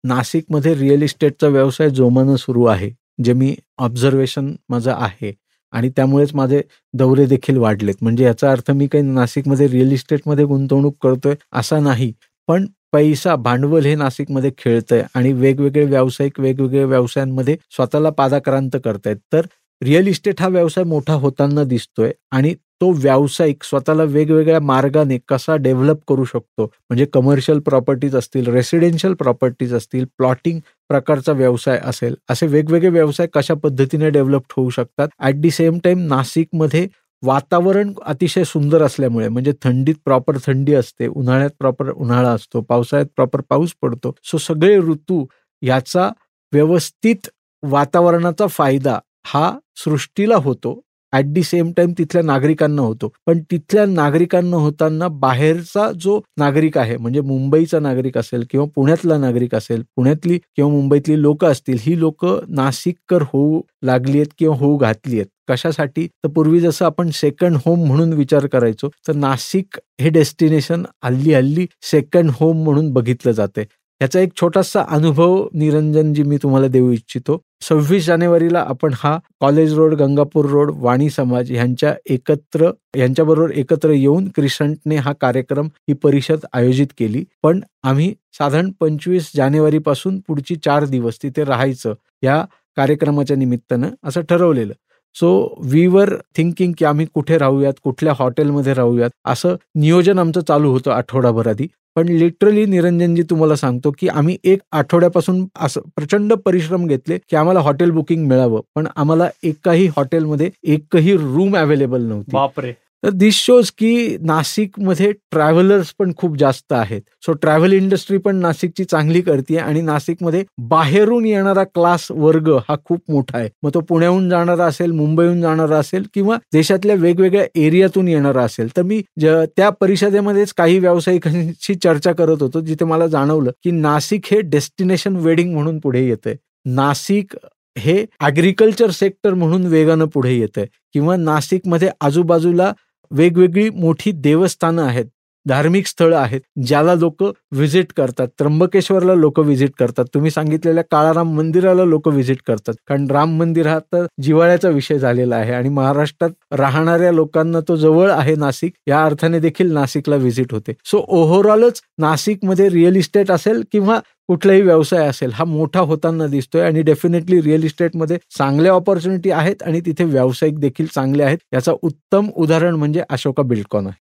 नाशिकमध्ये 0.05 0.75
रिअल 0.75 1.03
इस्टेटचा 1.03 1.49
व्यवसाय 1.49 1.91
जोमानं 1.91 2.37
सुरू 2.37 2.65
आहे 2.65 2.91
जे 3.25 3.33
मी 3.33 3.55
ऑब्झर्वेशन 3.79 4.55
माझं 4.69 4.93
आहे. 4.93 5.33
आणि 5.73 5.89
त्यामुळेच 5.89 6.35
माझे 6.35 6.63
दौरे 6.95 7.27
देखील 7.27 7.57
वाढलेत. 7.57 7.95
म्हणजे 8.03 8.25
याचा 8.25 8.51
अर्थ 8.53 8.71
मी 8.71 8.87
काही 8.87 9.05
नाशिकमध्ये 9.05 9.69
रिअल 9.69 9.93
इस्टेटमध्ये 9.93 10.45
गुंतवणूक 10.45 10.97
करतोय 11.03 11.35
असा 11.53 11.81
नाही. 11.81 12.13
पण 12.49 12.67
पैसा 12.97 13.35
भांडवल 13.37 13.85
हे 13.87 13.95
नाशिकमध्ये 13.95 14.51
खेळतंय 14.59 15.03
आणि 15.15 15.33
वेगवेगळे 15.33 15.85
व्यावसायिक 15.85 16.39
वेगवेगळ्या 16.41 16.85
व्यवसायांमध्ये 16.87 17.57
स्वतःला 17.71 18.11
पादाक्रांत 18.11 18.77
करतायत. 18.85 19.17
तर 19.33 19.47
रिअल 19.83 20.07
इस्टेट 20.07 20.41
हा 20.41 20.49
व्यवसाय 20.49 20.85
मोठा 20.85 21.15
होताना 21.15 21.65
दिसतोय 21.65 22.13
आणि 22.33 22.55
तो 22.81 22.91
व्यावसायिक 22.93 23.65
स्वतःला 23.65 24.03
वेगवेगळ्या 24.05 24.61
मार्गाने 24.61 25.19
कसा 25.29 25.57
डेव्हलप 25.57 25.99
करू 26.09 26.25
शकतो? 26.25 26.65
म्हणजे 26.65 27.07
कमर्शियल 27.13 27.59
प्रॉपर्टीज 27.67 28.17
असतील 28.17 28.47
रेसिडेन्शियल 28.55 29.15
प्रॉपर्टीज 29.15 29.75
असतील 29.75 30.05
प्लॉटिंग 30.19 30.61
प्रकारचा 30.91 31.33
व्यवसाय 31.33 31.79
असेल 31.85 32.15
असे 32.31 32.47
वेगवेगळे 32.47 32.91
व्यवसाय 32.91 33.27
कशा 33.35 33.55
पद्धतीने 33.63 34.11
डेव्हलप 34.11 34.53
होऊ 34.57 34.71
शकतात? 34.71 35.09
ॲट 35.21 35.35
दी 35.35 35.51
सेम 35.51 35.79
टाइम 35.85 36.07
नाशिकमध्ये 36.09 36.87
वातावरण 37.27 37.93
अतिशय 38.07 38.45
सुंदर 38.45 38.83
असल्यामुळे 38.83 39.29
म्हणजे 39.29 39.53
थंडीत 39.63 39.95
प्रॉपर 40.05 40.37
थंडी 40.47 40.75
असते 40.75 41.07
उन्हाळ्यात 41.09 41.51
प्रॉपर 41.59 41.91
उन्हाळा 41.93 42.31
असतो 42.31 42.61
पावसाळ्यात 42.69 43.09
प्रॉपर 43.17 43.41
पाऊस 43.51 43.75
पडतो. 43.83 44.15
सो 44.25 44.39
सगळे 44.39 44.77
ऋतू 44.81 45.25
याचा 45.63 46.09
व्यवस्थित 46.53 47.29
वातावरणाचा 47.63 48.47
फायदा 48.47 48.99
हा 49.27 49.51
सृष्टीला 49.85 50.37
होतो. 50.45 50.81
ॲट 51.13 51.25
दी 51.33 51.43
सेम 51.43 51.71
टाइम 51.77 51.93
तिथल्या 51.99 52.23
नागरिकांना 52.23 52.83
होतो. 52.83 53.13
पण 53.27 53.39
तिथल्या 53.51 53.85
नागरिकांना 53.87 54.57
होताना 54.57 55.09
बाहेरचा 55.21 55.91
जो 56.01 56.21
नागरिक 56.39 56.79
आहे 56.79 56.97
म्हणजे 56.97 57.21
मुंबईचा 57.21 57.79
नागरिक 57.81 58.19
असेल 58.19 58.45
किंवा 58.51 58.67
पुण्यातला 58.75 59.19
नागरिक 59.19 59.55
असेल 59.55 59.83
पुण्यातली 59.97 60.39
किंवा 60.57 60.71
मुंबईतली 60.73 61.21
लोक 61.23 61.45
असतील 61.45 61.79
ही 61.81 61.99
लोक 62.01 62.25
नाशिककर 62.49 63.23
होऊ 63.33 63.61
लागली 63.85 64.19
आहेत 64.19 64.33
किंवा 64.39 64.57
होऊ 64.57 64.77
घातली 64.79 65.17
आहेत. 65.17 65.27
कशासाठी? 65.49 66.07
तर 66.07 66.29
पूर्वी 66.29 66.61
जसं 66.61 66.85
आपण 66.85 67.11
सेकंड 67.15 67.57
होम 67.65 67.87
म्हणून 67.87 68.13
विचार 68.13 68.47
करायचो 68.47 68.89
तर 69.09 69.15
नाशिक 69.15 69.79
हे 70.01 70.11
डेस्टिनेशन 70.11 70.85
हल्ली 71.05 71.35
हल्ली 71.35 71.67
सेकंड 71.91 72.31
होम 72.41 72.63
म्हणून 72.65 72.93
बघितलं 72.93 73.33
जाते 73.33 73.65
याचा 74.01 74.21
एक 74.21 74.31
छोटासा 74.41 74.83
अनुभव 74.89 75.47
निरंजन 75.55 76.13
जी 76.15 76.23
मी 76.23 76.37
तुम्हाला 76.37 76.67
देऊ 76.69 76.91
इच्छितो. 76.93 77.39
सव्वीस 77.63 78.07
जानेवारीला 78.07 78.61
आपण 78.69 78.95
हा 78.95 79.17
college 79.41 79.73
road 79.75 79.95
Gangapur 79.95 80.47
road 80.47 80.73
Vani 80.77 81.09
Samaj 81.11 81.53
यांच्या 81.53 81.95
एकत्र 82.11 82.71
यांच्याबरोबर 82.97 83.51
एकत्र 83.51 83.91
येऊन 83.91 84.29
क्रिसंटने 84.29 84.97
हा 84.97 85.13
कार्यक्रम 85.21 85.67
ही 85.89 85.95
परिषद 85.95 86.45
आयोजित 86.53 86.87
केली. 86.99 87.25
पण 87.43 87.61
आम्ही 87.83 88.13
साधारण 88.39 88.71
पंचवीस 88.81 89.31
जानेवारीपासून 89.37 90.21
पुढची 90.29 90.57
चार 90.57 90.85
दिवस 90.85 91.23
तिथे 91.23 91.45
राहायचं 91.45 91.95
या 92.23 92.45
कार्यक्रमाच्या 92.77 93.37
निमित्तानं 93.37 93.91
असं 94.05 94.21
ठरवलेलं. 94.21 94.73
सो 95.21 95.59
वी 95.65 95.87
वर 95.87 96.15
थिंकिंग 96.37 96.73
की 96.79 96.85
आम्ही 96.85 97.07
कुठे 97.15 97.39
राहूयात 97.39 97.73
कुठल्या 97.85 98.13
हॉटेलमध्ये 98.17 98.75
राहूयात 98.75 99.11
असं 99.25 99.55
नियोजन 99.75 100.19
आमचं 100.19 100.41
चालू 100.49 100.71
होतं 100.71 100.91
आठवडाभर 100.91 101.47
आधी. 101.47 101.67
पण 101.97 102.09
लिटरली 102.09 102.65
निरंजनजी 102.67 103.23
तुम्हाला 103.23 103.57
सांगतो 103.57 103.93
की 103.99 104.09
आम्ही 104.09 104.37
एक 104.45 104.59
आठवड्यापासून 104.73 105.47
असं 105.61 105.81
प्रचंड 105.81 106.33
परिश्रम 106.33 106.87
घेतले 106.87 107.19
की 107.19 107.37
आम्हाला 107.37 107.61
हॉटेल 107.61 107.91
बुकिंग 107.91 108.27
मिळावं. 108.27 108.61
पण 108.75 108.87
आम्हाला 108.97 109.29
एकाही 109.43 109.87
हॉटेलमध्ये 109.87 110.51
एकही 110.63 111.17
रूम 111.17 111.57
अवेलेबल 111.57 112.03
नव्हती. 112.03 112.31
बापरे. 112.33 112.73
तर 113.07 113.13
दिस 113.13 113.35
शोज 113.37 113.71
की 113.71 114.17
नाशिकमध्ये 114.27 115.11
ट्रॅव्हलर्स 115.33 115.93
पण 115.99 116.13
खूप 116.17 116.37
जास्त 116.39 116.73
आहेत. 116.73 117.03
सो 117.27 117.33
ट्रॅव्हल 117.33 117.73
इंडस्ट्री 117.73 118.19
पण 118.19 118.37
नाशिकची 118.37 118.85
चांगली 118.85 119.21
करते 119.21 119.57
आणि 119.57 119.81
नाशिकमध्ये 119.81 120.43
बाहेरून 120.71 121.27
येणारा 121.27 121.65
क्लास 121.65 122.07
वर्ग 122.11 122.51
हा 122.69 122.77
खूप 122.85 123.01
मोठा 123.09 123.39
आहे. 123.39 123.49
मग 123.63 123.71
तो 123.75 123.81
पुण्याहून 123.81 124.29
जाणारा 124.31 124.65
असेल 124.67 124.91
मुंबईहून 124.93 125.41
जाणारा 125.41 125.79
असेल 125.79 126.07
किंवा 126.15 126.37
देशातल्या 126.53 126.97
वेगवेगळ्या 126.97 127.45
एरियातून 127.65 128.09
येणारा 128.09 128.43
असेल. 128.45 128.77
तर 128.77 128.83
मी 128.83 129.01
त्या 129.17 129.69
परिषदेमध्येच 129.81 130.53
काही 130.53 130.79
व्यावसायिकांशी 130.79 131.75
चर्चा 131.75 132.13
करत 132.13 132.43
होतो 132.43 132.61
जिथे 132.61 132.85
मला 132.85 133.07
जाणवलं 133.07 133.51
की 133.65 133.71
नाशिक 133.71 134.27
हे 134.31 134.41
डेस्टिनेशन 134.41 135.17
वेडिंग 135.17 135.53
म्हणून 135.55 135.79
पुढे 135.79 136.07
येतंय. 136.07 136.35
नाशिक 136.67 137.37
हे 137.79 138.05
ॲग्रिकल्चर 138.21 138.91
सेक्टर 138.91 139.35
म्हणून 139.35 139.67
वेगानं 139.67 140.05
पुढे 140.13 140.33
येत 140.35 140.59
आहे 140.59 140.67
किंवा 140.95 141.17
नाशिकमध्ये 141.17 141.89
आजूबाजूला 142.01 142.73
वेगवेगळी 143.11 143.69
मोठी 143.71 144.13
देवस्थानं 144.13 144.83
आहेत. 144.83 145.07
धार्मिक 145.49 145.87
स्थळं 145.87 146.17
आहेत 146.17 146.41
ज्याला 146.67 146.95
लोक 146.95 147.23
व्हिजिट 147.23 147.93
करतात. 147.97 148.29
त्र्यंबकेश्वरला 148.39 149.15
लोक 149.15 149.39
व्हिजिट 149.39 149.71
करतात. 149.79 150.05
तुम्ही 150.15 150.31
सांगितलेल्या 150.31 150.85
काळाराम 150.91 151.35
मंदिराला 151.37 151.85
लोक 151.85 152.09
व्हिजिट 152.09 152.39
करतात. 152.47 152.75
कारण 152.89 153.07
राम 153.11 153.37
मंदिर 153.39 153.67
हा 153.67 153.79
तर 153.93 154.07
जिवाळ्याचा 154.23 154.69
विषय 154.69 154.99
झालेला 154.99 155.37
आहे 155.37 155.53
आणि 155.53 155.69
महाराष्ट्रात 155.69 156.31
राहणाऱ्या 156.59 157.13
लोकांना 157.13 157.61
तो 157.69 157.77
जवळ 157.77 158.11
आहे 158.11 158.35
नाशिक 158.35 158.73
या 158.89 159.05
अर्थाने 159.05 159.41
देखील 159.41 159.73
नाशिकला 159.73 160.17
व्हिजिट 160.17 160.53
होते. 160.53 160.73
सो 160.85 161.05
ओव्हरऑलच 161.09 161.81
नाशिकमध्ये 161.99 162.69
रिअल 162.69 162.97
इस्टेट 162.97 163.31
असेल 163.31 163.63
किंवा 163.73 163.99
कुठलाही 164.29 164.61
व्यवसाय 164.61 165.07
असेल 165.09 165.31
हा 165.33 165.45
मोठा 165.45 165.81
होताना 165.81 166.27
दिसतोय 166.27 166.63
आणि 166.63 166.83
डेफिनेटली 166.83 167.41
रिअल 167.43 167.65
इस्टेटमध्ये 167.65 168.17
चांगल्या 168.39 168.73
ऑपॉर्च्युनिटी 168.73 169.31
आहेत 169.31 169.63
आणि 169.63 169.81
तिथे 169.81 170.05
व्यावसायिक 170.05 170.59
देखील 170.59 170.87
चांगले 170.87 171.23
आहेत. 171.23 171.39
याचा 171.53 171.73
उत्तम 171.83 172.29
उदाहरण 172.37 172.75
म्हणजे 172.75 173.03
अशोका 173.11 173.43
बिल्डकॉन 173.43 173.87
आहे. 173.87 174.06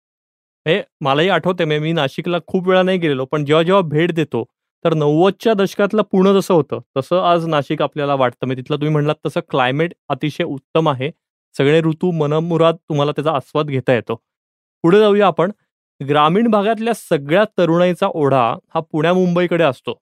हे 0.70 0.82
मलाही 1.02 1.30
आठवते 1.30 1.66
मी 1.66 1.92
नाशिकला 1.94 2.38
खूप 2.48 2.68
वेळा 2.68 2.82
नाही 2.84 2.98
गेलेलो 2.98 3.26
पण 3.26 3.46
जेव्हा 3.46 3.64
जेव्हा 3.64 3.82
भेट 3.90 4.12
देतो 4.14 4.44
तर 4.86 4.94
नव्वदच्या 4.94 5.54
दशकातलं 5.54 6.02
पुणे 6.12 6.34
जसं 6.34 6.54
होतं 6.54 6.80
तसं 6.98 7.22
आज 7.24 7.48
नाशिक 7.48 7.82
आपल्याला 7.82 8.16
वाटतं. 8.16 8.46
म्हणजे 8.48 8.62
तिथलं 8.62 8.78
तुम्ही 8.78 8.92
म्हणलात 8.94 9.16
तसं 9.26 9.40
क्लायमेट 9.50 9.94
अतिशय 10.10 10.44
उत्तम 10.44 10.90
आहे. 10.90 11.10
सगळे 11.56 11.82
ऋतू 11.82 12.12
मनमुराद 12.12 12.76
तुम्हाला 12.90 13.12
त्याचा 13.12 13.32
आस्वाद 13.32 13.68
घेता 13.68 13.94
येतो. 13.94 14.16
पुढे 14.84 15.00
जाऊया 15.00 15.28
आपण. 15.28 15.52
ग्रामीण 16.02 16.48
भागातल्या 16.52 16.94
सगळ्या 16.94 17.44
तरुणाईचा 17.58 18.08
ओढा 18.08 18.44
हा 18.76 18.80
पुण्या 18.92 19.14
मुंबईकडे 19.14 19.64
असतो. 19.64 19.94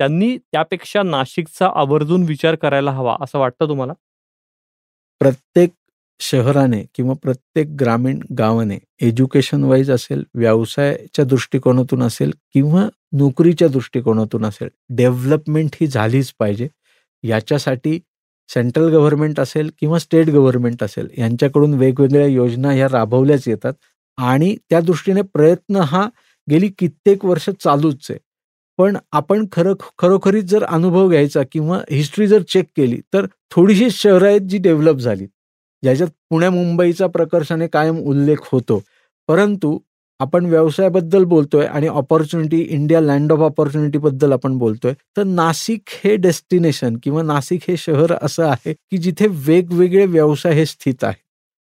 त्यांनी 0.00 0.36
त्यापेक्षा 0.38 1.02
नाशिकचा 1.02 1.68
आवर्जून 1.74 2.22
विचार 2.22 2.54
करायला 2.54 2.90
हवा 2.90 3.16
असं 3.20 3.38
वाटतं 3.38 3.68
तुम्हाला? 3.68 3.92
प्रत्येक 5.20 5.70
शहराने 6.20 6.82
किंवा 6.94 7.14
प्रत्येक 7.22 7.74
ग्रामीण 7.76 8.18
गावाने 8.38 8.78
एज्युकेशन 9.02 9.64
वाईज 9.64 9.90
असेल 9.90 10.22
व्यवसायाच्या 10.34 11.24
दृष्टिकोनातून 11.24 12.02
असेल 12.02 12.32
किंवा 12.54 12.88
नोकरीच्या 13.18 13.68
दृष्टिकोनातून 13.68 14.44
असेल 14.44 14.68
डेव्हलपमेंट 14.96 15.76
ही 15.80 15.86
झालीच 15.86 16.32
पाहिजे. 16.38 16.68
याच्यासाठी 17.24 17.98
सेंट्रल 18.48 18.88
गव्हर्नमेंट 18.92 19.40
असेल 19.40 19.70
किंवा 19.80 19.98
स्टेट 19.98 20.28
गव्हर्नमेंट 20.30 20.82
असेल 20.82 21.08
यांच्याकडून 21.18 21.74
वेगवेगळ्या 21.74 22.26
योजना 22.26 22.72
ह्या 22.72 22.88
राबवल्याच 22.92 23.48
येतात. 23.48 23.72
आणि 24.18 24.54
त्या 24.70 24.80
दृष्टीने 24.80 25.22
प्रयत्न 25.34 25.76
हा 25.76 26.06
गेली 26.48 26.68
कित्येक 26.78 27.24
वर्ष 27.24 27.48
चालूच 27.50 28.06
आहे. 28.10 28.18
पण 28.78 28.96
आपण 29.12 29.46
खरं 29.52 29.74
खरोखरीच 29.98 30.44
जर 30.44 30.64
अनुभव 30.64 31.08
घ्यायचा 31.08 31.42
किंवा 31.52 31.78
हिस्ट्री 31.90 32.26
जर 32.26 32.42
चेक 32.48 32.66
केली 32.76 33.00
तर 33.14 33.26
थोडीशी 33.50 33.90
शहरं 33.90 34.26
आहेत 34.26 34.40
जी 34.40 34.58
डेव्हलप 34.58 34.96
झालीत. 34.96 35.28
ज्याच्यात 35.84 36.08
पुण्या 36.30 36.50
मुंबईचा 36.50 37.06
प्रकर्षाने 37.06 37.66
कायम 37.66 37.98
उल्लेख 37.98 38.48
होतो. 38.52 38.82
परंतु 39.28 39.78
आपण 40.20 40.46
व्यवसायाबद्दल 40.46 41.24
बोलतोय 41.24 41.66
आणि 41.66 41.88
ऑपॉर्च्युनिटी 41.88 42.60
इंडिया 42.70 43.00
लँड 43.00 43.32
ऑफ 43.32 43.38
ऑपॉर्च्युनिटीबद्दल 43.38 44.32
आपण 44.32 44.56
बोलतोय. 44.58 44.92
तर 45.16 45.22
नाशिक 45.22 45.82
हे 46.04 46.16
डेस्टिनेशन 46.16 46.96
किंवा 47.02 47.22
नाशिक 47.22 47.60
हे 47.68 47.76
शहर 47.76 48.14
असं 48.22 48.46
आहे 48.46 48.72
की 48.72 48.96
जिथे 48.96 49.26
वेगवेगळे 49.30 50.06
व्यवसाय 50.06 50.52
हे 50.52 50.66
स्थित 50.66 51.04
आहे 51.04 51.23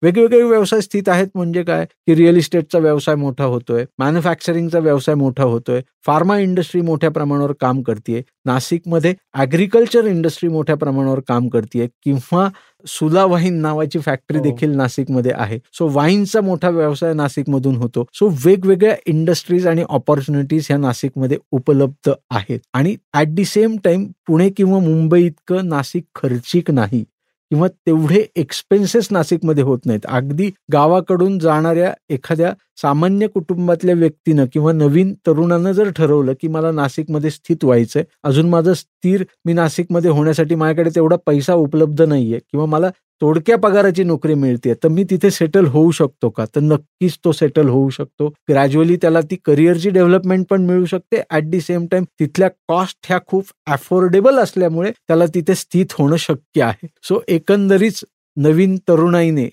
वेगवेगळे 0.03 0.43
व्यवसाय 0.43 0.81
स्थित 0.81 1.09
आहेत 1.09 1.27
म्हणजे 1.35 1.63
काय? 1.63 1.85
की 1.85 2.15
रिअल 2.15 2.37
इस्टेटचा 2.37 2.79
व्यवसाय 2.79 3.15
मोठा 3.15 3.45
होतोय 3.45 3.85
मॅन्युफॅक्चरिंगचा 3.99 4.79
व्यवसाय 4.79 5.15
मोठा 5.15 5.45
होतोय 5.45 5.81
फार्मा 6.07 6.39
इंडस्ट्री 6.39 6.81
मोठ्या 6.81 7.11
प्रमाणावर 7.11 7.53
काम 7.61 7.83
करते 7.83 8.23
नाशिकमध्ये 8.47 9.15
ॲग्रिकल्चर 9.35 10.07
इंडस्ट्री 10.07 10.49
मोठ्या 10.49 10.77
प्रमाणावर 10.77 11.21
काम 11.29 11.49
करते 11.49 11.87
किंवा 12.05 12.49
सुला 12.87 13.25
वाईन 13.25 13.61
नावाची 13.61 13.99
फॅक्टरी 13.99 14.39
हो. 14.39 14.43
देखील 14.45 14.71
नाशिकमध्ये 14.77 15.33
आहे. 15.35 15.59
सो 15.79 15.89
वाईनचा 15.93 16.41
मोठा 16.41 16.69
व्यवसाय 16.69 17.13
नाशिकमधून 17.13 17.77
होतो. 17.77 18.05
सो 18.15 18.29
वेगवेगळ्या 18.45 18.95
इंडस्ट्रीज 19.07 19.67
आणि 19.67 19.85
ऑपॉर्च्युनिटीज 19.89 20.67
ह्या 20.69 20.79
नाशिकमध्ये 20.79 21.39
उपलब्ध 21.53 22.11
आहेत. 22.31 22.61
आणि 22.75 22.97
at 23.15 23.29
the 23.29 23.45
same 23.45 23.77
time 23.85 24.07
Pune 24.27 24.49
किंवा 24.51 24.79
मुंबई 24.79 25.25
इतकं 25.27 25.69
नाशिक 25.69 26.05
खर्चिक 26.15 26.71
नाही. 26.71 27.05
किंवा 27.53 27.67
तेवढे 27.87 28.25
एक्सपेन्सेस 28.37 29.09
नाशिकमध्ये 29.11 29.65
होत 29.65 29.79
नाहीत. 29.87 30.07
अगदी 30.07 30.51
गावाकडून 30.73 31.39
जाणाऱ्या 31.39 31.93
एखाद्या 32.11 32.53
सामान्य 32.83 33.27
कुटुंबातल्या 33.27 33.95
व्यक्तीनं 33.95 34.47
किंवा 34.53 34.73
नवीन 34.73 35.13
तरुणानं 35.27 35.73
जर 35.73 35.91
ठरवलं 35.91 36.33
की 36.41 36.49
मला 36.49 36.71
नाशिकमध्ये 36.71 37.31
स्थित 37.31 37.65
व्हायचंय 37.65 38.05
अजून 38.25 38.49
माझं 38.49 38.73
स्थिर 38.75 39.25
मी 39.45 39.53
नाशिकमध्ये 39.53 40.11
होण्यासाठी 40.11 40.55
माझ्याकडे 40.55 40.91
तेवढा 40.95 41.17
पैसा 41.27 41.55
उपलब्ध 41.57 42.03
नाहीये 42.03 42.39
किंवा 42.41 42.67
मला 42.67 42.91
तोडक्या 43.23 43.57
पगाराची 43.59 44.05
नोकरी 44.05 44.35
मिळते 44.35 44.73
तर 44.75 44.89
मी 44.89 45.03
तिथे 45.11 45.31
सेटल 45.31 45.67
होऊ 45.67 45.91
शकतो 45.91 46.29
का? 46.31 46.45
तर 46.57 46.61
नक्कीच 46.61 47.19
तो 47.25 47.33
सेटल 47.33 47.69
होऊ 47.69 47.91
शकतो. 47.91 48.29
ग्रॅज्युअली 48.49 48.97
त्याला 48.97 49.21
ती 49.21 49.37
करिअरची 49.45 49.91
डेव्हलपमेंट 49.91 50.47
पण 50.51 50.65
मिळू 50.67 50.85
शकते. 50.85 51.21
ऍट 51.31 51.45
दी 51.45 51.61
सेम 51.61 51.87
टाइम 51.87 52.05
तिथल्या 52.21 52.49
कॉस्ट 52.69 52.99
ह्या 53.09 53.19
खूप 53.27 53.45
अफोर्डेबल 53.67 54.39
असल्यामुळे 54.39 54.91
त्याला 54.91 55.27
तिथे 55.27 55.55
स्थित 55.55 55.93
होणं 55.99 56.17
शक्य 56.17 56.63
आहे. 56.63 56.87
सो 57.03 57.21
एकंदरीच 57.29 58.05
नवीन 58.37 58.77
तरुणाईने 58.89 59.49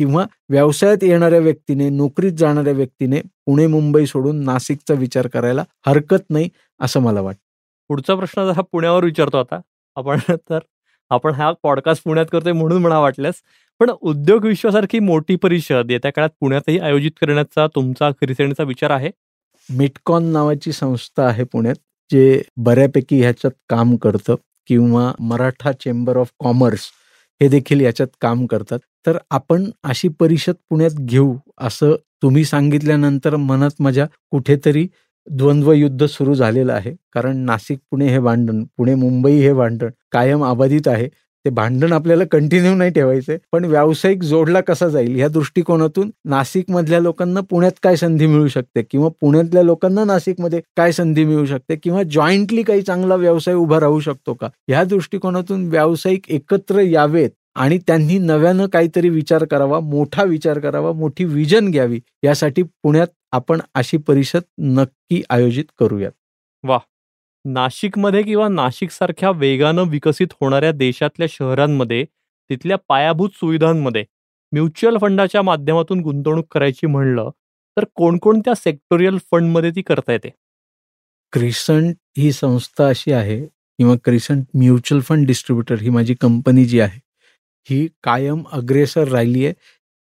किंवा 0.00 0.24
व्यवसायात 0.48 1.04
येणाऱ्या 1.04 1.38
व्यक्तीने 1.38 1.88
नोकरीत 1.88 2.32
जाणाऱ्या 2.32 2.72
व्यक्तीने 2.72 3.20
पुणे 3.46 3.66
मुंबई 3.66 4.06
सोडून 4.06 4.44
नाशिकचा 4.44 4.94
विचार 4.94 5.26
करायला 5.26 5.64
हरकत 5.86 6.30
नाही 6.30 6.48
असं 6.80 7.00
मला 7.00 7.20
वाटतं. 7.20 7.40
पुढचा 7.88 8.14
प्रश्न 8.14 8.44
जरा 8.44 8.62
पुण्यावर 8.72 9.04
विचारतो 9.04 9.38
आता 9.38 9.60
आपण 9.96 10.18
तर 10.50 10.58
आपण 11.10 11.34
हा 11.34 11.52
पॉडकास्ट 11.62 12.04
पुण्यात 12.04 12.26
करतोय 12.32 12.52
म्हणून 12.52 12.80
म्हणा 12.82 12.98
वाटल्यास 12.98 13.34
पण 13.80 13.90
उद्योग 13.90 14.44
विश्वासारखी 14.44 14.98
मोठी 14.98 15.36
परिषद 15.36 15.90
येत्या 15.90 16.10
काळात 16.12 16.30
पुण्यातही 16.40 16.78
आयोजित 16.78 17.10
करण्याचा 17.20 17.66
तुमचा 17.66 18.10
खरिसेणीचा 18.10 18.62
विचार 18.62 18.90
आहे? 18.90 19.10
मिटकॉन 19.68 20.24
नावाची 20.24 20.72
संस्था 20.72 21.26
आहे 21.26 21.44
पुण्यात 21.44 21.74
जे 22.12 22.42
बऱ्यापैकी 22.56 23.20
ह्याच्यात 23.20 23.50
काम 23.68 23.96
करतं 23.96 24.34
किंवा 24.68 25.12
मराठा 25.20 25.72
चेंबर 25.72 26.16
ऑफ 26.16 26.30
कॉमर्स 26.38 26.80
हे 27.40 27.48
देखील 27.48 27.80
याच्यात 27.80 28.08
काम 28.20 28.46
करतात. 28.46 28.78
तर 29.06 29.18
आपण 29.30 29.70
अशी 29.84 30.08
परिषद 30.08 30.54
पुण्यात 30.70 30.90
घेऊ 31.00 31.36
असं 31.58 31.94
तुम्ही 32.22 32.44
सांगितल्यानंतर 32.44 33.36
मनात 33.36 33.70
माझ्या 33.78 34.06
कुठेतरी 34.30 34.86
द्वंद्व 35.28 35.72
युद्ध 35.72 36.06
सुरू 36.06 36.34
झालेलं 36.34 36.72
आहे. 36.72 36.94
कारण 37.12 37.36
नाशिक 37.36 37.78
पुणे 37.90 38.06
हे 38.08 38.18
भांडण 38.18 38.62
पुणे 38.76 38.94
मुंबई 38.94 39.32
हे 39.32 39.52
भांडण 39.52 39.90
कायम 40.12 40.44
अबाधित 40.44 40.88
आहे. 40.88 41.08
ते 41.44 41.50
भांडण 41.50 41.92
आपल्याला 41.92 42.24
कंटिन्यू 42.30 42.74
नाही 42.74 42.90
ठेवायचे. 42.90 43.36
पण 43.52 43.64
व्यावसायिक 43.64 44.22
जोडला 44.22 44.60
कसा 44.60 44.88
जाईल 44.88 45.16
या 45.16 45.28
दृष्टिकोनातून 45.28 46.10
नाशिकमधल्या 46.24 47.00
लोकांना 47.00 47.40
पुण्यात 47.40 47.72
काय 47.82 47.96
संधी 47.96 48.26
मिळू 48.26 48.48
शकते? 48.48 48.82
किंवा 48.82 49.08
पुण्यातल्या 49.20 49.62
लोकांना 49.62 50.04
नाशिकमध्ये 50.04 50.60
काय 50.76 50.92
संधी 50.92 51.24
मिळू 51.24 51.44
शकते? 51.46 51.76
किंवा 51.76 52.02
जॉईंटली 52.02 52.62
काही 52.62 52.82
चांगला 52.82 53.14
व्यवसाय 53.14 53.54
उभा 53.54 53.80
राहू 53.80 54.00
शकतो 54.00 54.34
का? 54.34 54.48
या 54.68 54.84
दृष्टिकोनातून 54.84 55.68
व्यावसायिक 55.68 56.28
एकत्र 56.28 56.80
यावेत 56.80 57.30
आणि 57.56 57.78
त्यांनी 57.78 58.18
नव्यानं 58.18 58.66
काहीतरी 58.66 59.08
विचार 59.08 59.44
करावा 59.44 59.80
मोठा 59.80 60.22
विचार 60.22 60.58
करावा 60.58 60.92
मोठी 60.92 61.24
विजन 61.24 61.70
घ्यावी 61.70 62.00
यासाठी 62.24 62.62
पुण्यात 62.62 63.08
आपण 63.32 63.60
अशी 63.74 63.96
परिषद 63.96 64.42
नक्की 64.58 65.22
आयोजित 65.30 65.64
करूयात. 65.78 66.12
नाशिकमध्ये 67.44 68.22
किंवा 68.22 68.48
नाशिक 68.48 68.90
सारख्या 68.90 69.30
वेगानं 69.30 69.82
विकसित 69.82 70.32
होणाऱ्या 70.40 70.72
देशातल्या 70.72 71.28
शहरांमध्ये 71.30 72.04
तिथल्या 72.50 72.76
पायाभूत 72.88 73.30
सुविधांमध्ये 73.34 74.04
म्युच्युअल 74.52 74.96
फंडाच्या 75.00 75.42
माध्यमातून 75.42 76.00
गुंतवणूक 76.00 76.46
करायची 76.50 76.86
म्हणलं 76.86 77.30
तर 77.76 77.84
कोणकोणत्या 77.94 78.54
सेक्टोरियल 78.54 79.18
फंडमध्ये 79.30 79.70
ती 79.70 79.82
करता 79.82 80.12
येते? 80.12 80.28
क्रिसंट 81.32 81.94
ही 82.18 82.32
संस्था 82.32 82.88
अशी 82.88 83.12
आहे 83.12 83.40
किंवा 83.46 83.94
क्रिसंट 84.04 84.44
म्युच्युअल 84.54 85.02
फंड 85.02 85.26
डिस्ट्रीब्युटर 85.26 85.80
ही 85.80 85.90
माझी 85.90 86.14
कंपनी 86.14 86.64
जी 86.64 86.80
आहे 86.80 87.00
ही 87.68 87.86
कायम 88.02 88.42
अग्रेसर 88.52 89.08
राहिली 89.08 89.44
आहे 89.46 89.54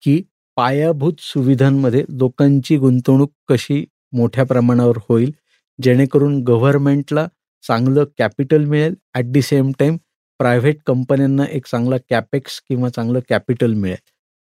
की 0.03 0.23
पायाभूत 0.57 1.21
सुविधांमध्ये 1.21 2.05
लोकांची 2.09 2.77
गुंतवणूक 2.77 3.33
कशी 3.49 3.85
मोठ्या 4.13 4.45
प्रमाणावर 4.45 4.99
होईल 5.09 5.33
जेणेकरून 5.79 6.43
गव्हर्नमेंटला 6.45 7.27
चांगलं 7.65 8.05
कॅपिटल 8.19 8.65
मिळेल 8.65 8.95
at 9.15 9.25
the 9.25 9.43
same 9.43 9.73
time 9.79 9.97
private 10.41 10.79
कंपन्यांना 10.87 11.45
एक 11.51 11.67
चांगला 11.67 11.97
कॅपेक्स 12.11 12.61
किंवा 12.69 12.89
चांगलं 12.89 13.21
कॅपिटल 13.29 13.73
मिळेल. 13.75 13.97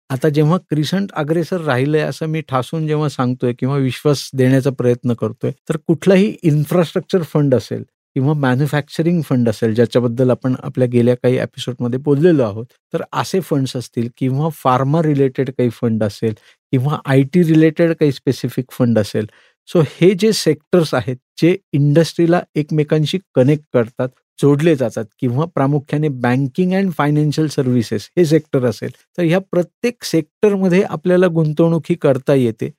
आता 0.10 0.30
जेव्हा 0.30 0.58
क्रिसंट 0.70 1.12
अग्रेसर 1.14 1.62
राहिलं 1.62 1.98
आहे 1.98 2.06
असं 2.08 2.26
मी 2.26 2.42
ठासून 2.42 2.88
जेव्हा 2.88 3.10
सांगतोय 3.10 3.54
किंवा 3.60 3.78
विश्वास 3.78 4.30
देण्याचा 4.34 4.70
प्रयत्न 4.70 5.14
करतोय 5.14 5.52
तर 5.70 5.78
कुठलाही 5.88 6.36
इन्फ्रास्ट्रक्चर 6.44 7.24
फंड 7.24 7.56
असेल 7.56 7.84
किंवा 8.16 8.34
मॅन्युफॅक्चरिंग 8.34 9.22
फंड 9.22 9.50
असेल 9.50 9.74
ज्याच्याबद्दल 9.76 10.30
आपण 10.30 10.56
आपल्या 10.64 10.88
गेल्या 10.88 11.16
काही 11.16 11.38
एपिसोडमध्ये 11.38 12.00
बोललेलो 12.00 12.44
आहोत 12.44 12.66
तर 12.94 13.02
असे 13.14 13.40
फंड्स 13.40 13.76
असतील 13.76 14.10
किंवा 14.18 14.50
फार्मा 14.54 15.02
रिलेटेड 15.04 15.50
काही 15.50 15.70
फंड 15.72 16.04
असेल 16.04 16.34
किंवा 16.74 16.98
आय 17.06 17.22
टी 17.34 17.44
रिलेटेड 17.44 17.92
काही 17.92 18.12
स्पेसिफिक 18.12 18.72
फंड 18.72 19.00
असेल. 19.00 19.26
सो 19.70 19.82
हे 19.92 20.14
जे 20.20 20.32
सेक्टर्स 20.34 20.94
आहेत 20.94 21.18
जे 21.42 21.56
इंडस्ट्रीला 21.74 22.42
एकमेकांशी 22.56 23.18
कनेक्ट 23.36 23.64
करतात 23.74 24.10
जोडले 24.40 24.76
जातात 24.76 25.06
किंवा 25.20 25.46
प्रामुख्याने 25.46 26.08
बँकिंग 26.24 26.74
अँड 26.74 26.92
फायनान्शियल 26.92 27.48
सर्व्हिसेस 27.48 28.10
हे 28.18 28.26
सेक्टर 28.26 28.66
असेल 28.66 28.92
तर 29.18 29.24
ह्या 29.24 29.40
प्रत्येक 29.52 30.04
सेक्टरमध्ये 30.04 30.82
आपल्याला 30.84 31.28
गुंतवणूक 31.28 31.86
ही 31.90 31.96
करता 31.96 32.34
येते. 32.34 32.70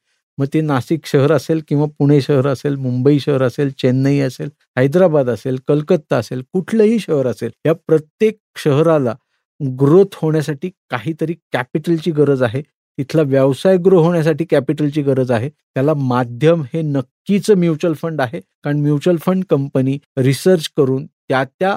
मग 0.40 0.46
ते 0.54 0.60
नाशिक 0.60 1.06
शहर 1.06 1.32
असेल 1.32 1.60
किंवा 1.68 1.86
पुणे 1.98 2.20
शहर 2.20 2.46
असेल 2.46 2.76
मुंबई 2.76 3.18
शहर 3.18 3.42
असेल 3.42 3.70
चेन्नई 3.78 4.18
असेल 4.20 4.48
हैदराबाद 4.78 5.28
असेल 5.30 5.58
कलकत्ता 5.68 6.16
असेल 6.16 6.42
कुठलंही 6.52 6.98
शहर 6.98 7.26
असेल 7.26 7.50
या 7.66 7.72
प्रत्येक 7.88 8.38
शहराला 8.64 9.14
ग्रोथ 9.60 10.16
होण्यासाठी 10.22 10.70
काहीतरी 10.90 11.34
कॅपिटलची 11.52 12.10
गरज 12.10 12.42
आहे. 12.42 12.62
तिथला 12.98 13.22
व्यवसाय 13.22 13.76
ग्रो 13.76 14.00
होण्यासाठी 14.02 14.44
कॅपिटलची 14.44 15.02
गरज 15.02 15.30
आहे. 15.30 15.48
त्याला 15.48 15.94
माध्यम 15.94 16.62
हे 16.74 16.82
नक्कीच 16.82 17.50
म्युच्युअल 17.50 17.94
फंड 17.94 18.20
आहे. 18.20 18.40
कारण 18.64 18.80
म्युच्युअल 18.80 19.18
फंड 19.26 19.44
कंपनी 19.50 19.98
रिसर्च 20.18 20.68
करून 20.76 21.06
त्या 21.06 21.44
त्या 21.44 21.76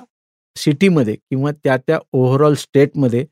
सिटीमध्ये 0.55 1.15
किंवा 1.15 1.51
त्या 1.63 1.77
त्या 1.77 1.99
ओव्हरऑल 2.13 2.53
स्टेटमध्ये 2.55 3.25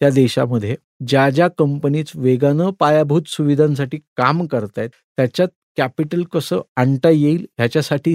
त्या 0.00 0.10
देशामध्ये 0.10 0.76
ज्या 1.00 1.28
ज्या 1.30 1.48
कंपनीज 1.48 2.10
वेगानं 2.14 2.70
पायाभूत 2.70 3.22
सुविधांसाठी 3.26 3.98
काम 4.16 4.46
करतायत 4.46 4.90
त्याच्यात 5.16 5.48
कॅपिटल 5.76 6.22
कसं 6.22 6.60
आणता 6.76 7.10
येईल 7.10 7.46
ह्याच्यासाठी 7.58 8.14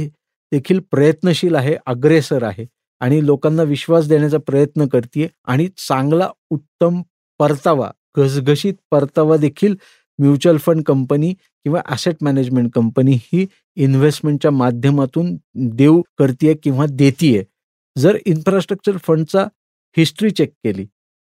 देखील 0.51 0.79
प्रयत्नशील 0.91 1.55
आहे 1.55 1.75
अग्रेसर 1.85 2.43
आहे 2.43 2.65
आणि 3.01 3.25
लोकांना 3.25 3.63
विश्वास 3.63 4.07
देण्याचा 4.07 4.37
प्रयत्न 4.37 4.87
करते 4.87 5.27
आणि 5.45 5.67
चांगला 5.77 6.29
उत्तम 6.49 7.01
परतावा 7.39 7.89
घसघशीत 8.17 8.73
परतावा 8.91 9.37
देखील 9.37 9.75
म्युच्युअल 10.19 10.57
फंड 10.57 10.83
कंपनी 10.83 11.33
किंवा 11.33 11.81
ॲसेट 11.85 12.15
मॅनेजमेंट 12.21 12.69
कंपनी 12.73 13.17
ही 13.23 13.45
इन्व्हेस्टमेंटच्या 13.77 14.51
माध्यमातून 14.51 15.35
देऊ 15.55 16.01
करते 16.17 16.53
किंवा 16.53 16.85
देतीये. 16.89 17.43
जर 17.95 18.17
इन्फ्रास्ट्रक्चर 18.25 18.97
फंडचा 18.97 19.45
हिस्ट्री 19.97 20.29
चेक 20.31 20.51
केली 20.63 20.85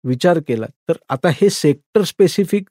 विचार 0.08 0.40
केला 0.48 0.66
तर 0.90 0.94
आता 1.10 1.30
हे 1.42 1.50
सेक्टर 1.50 2.04
स्पेसिफिक 2.04 2.70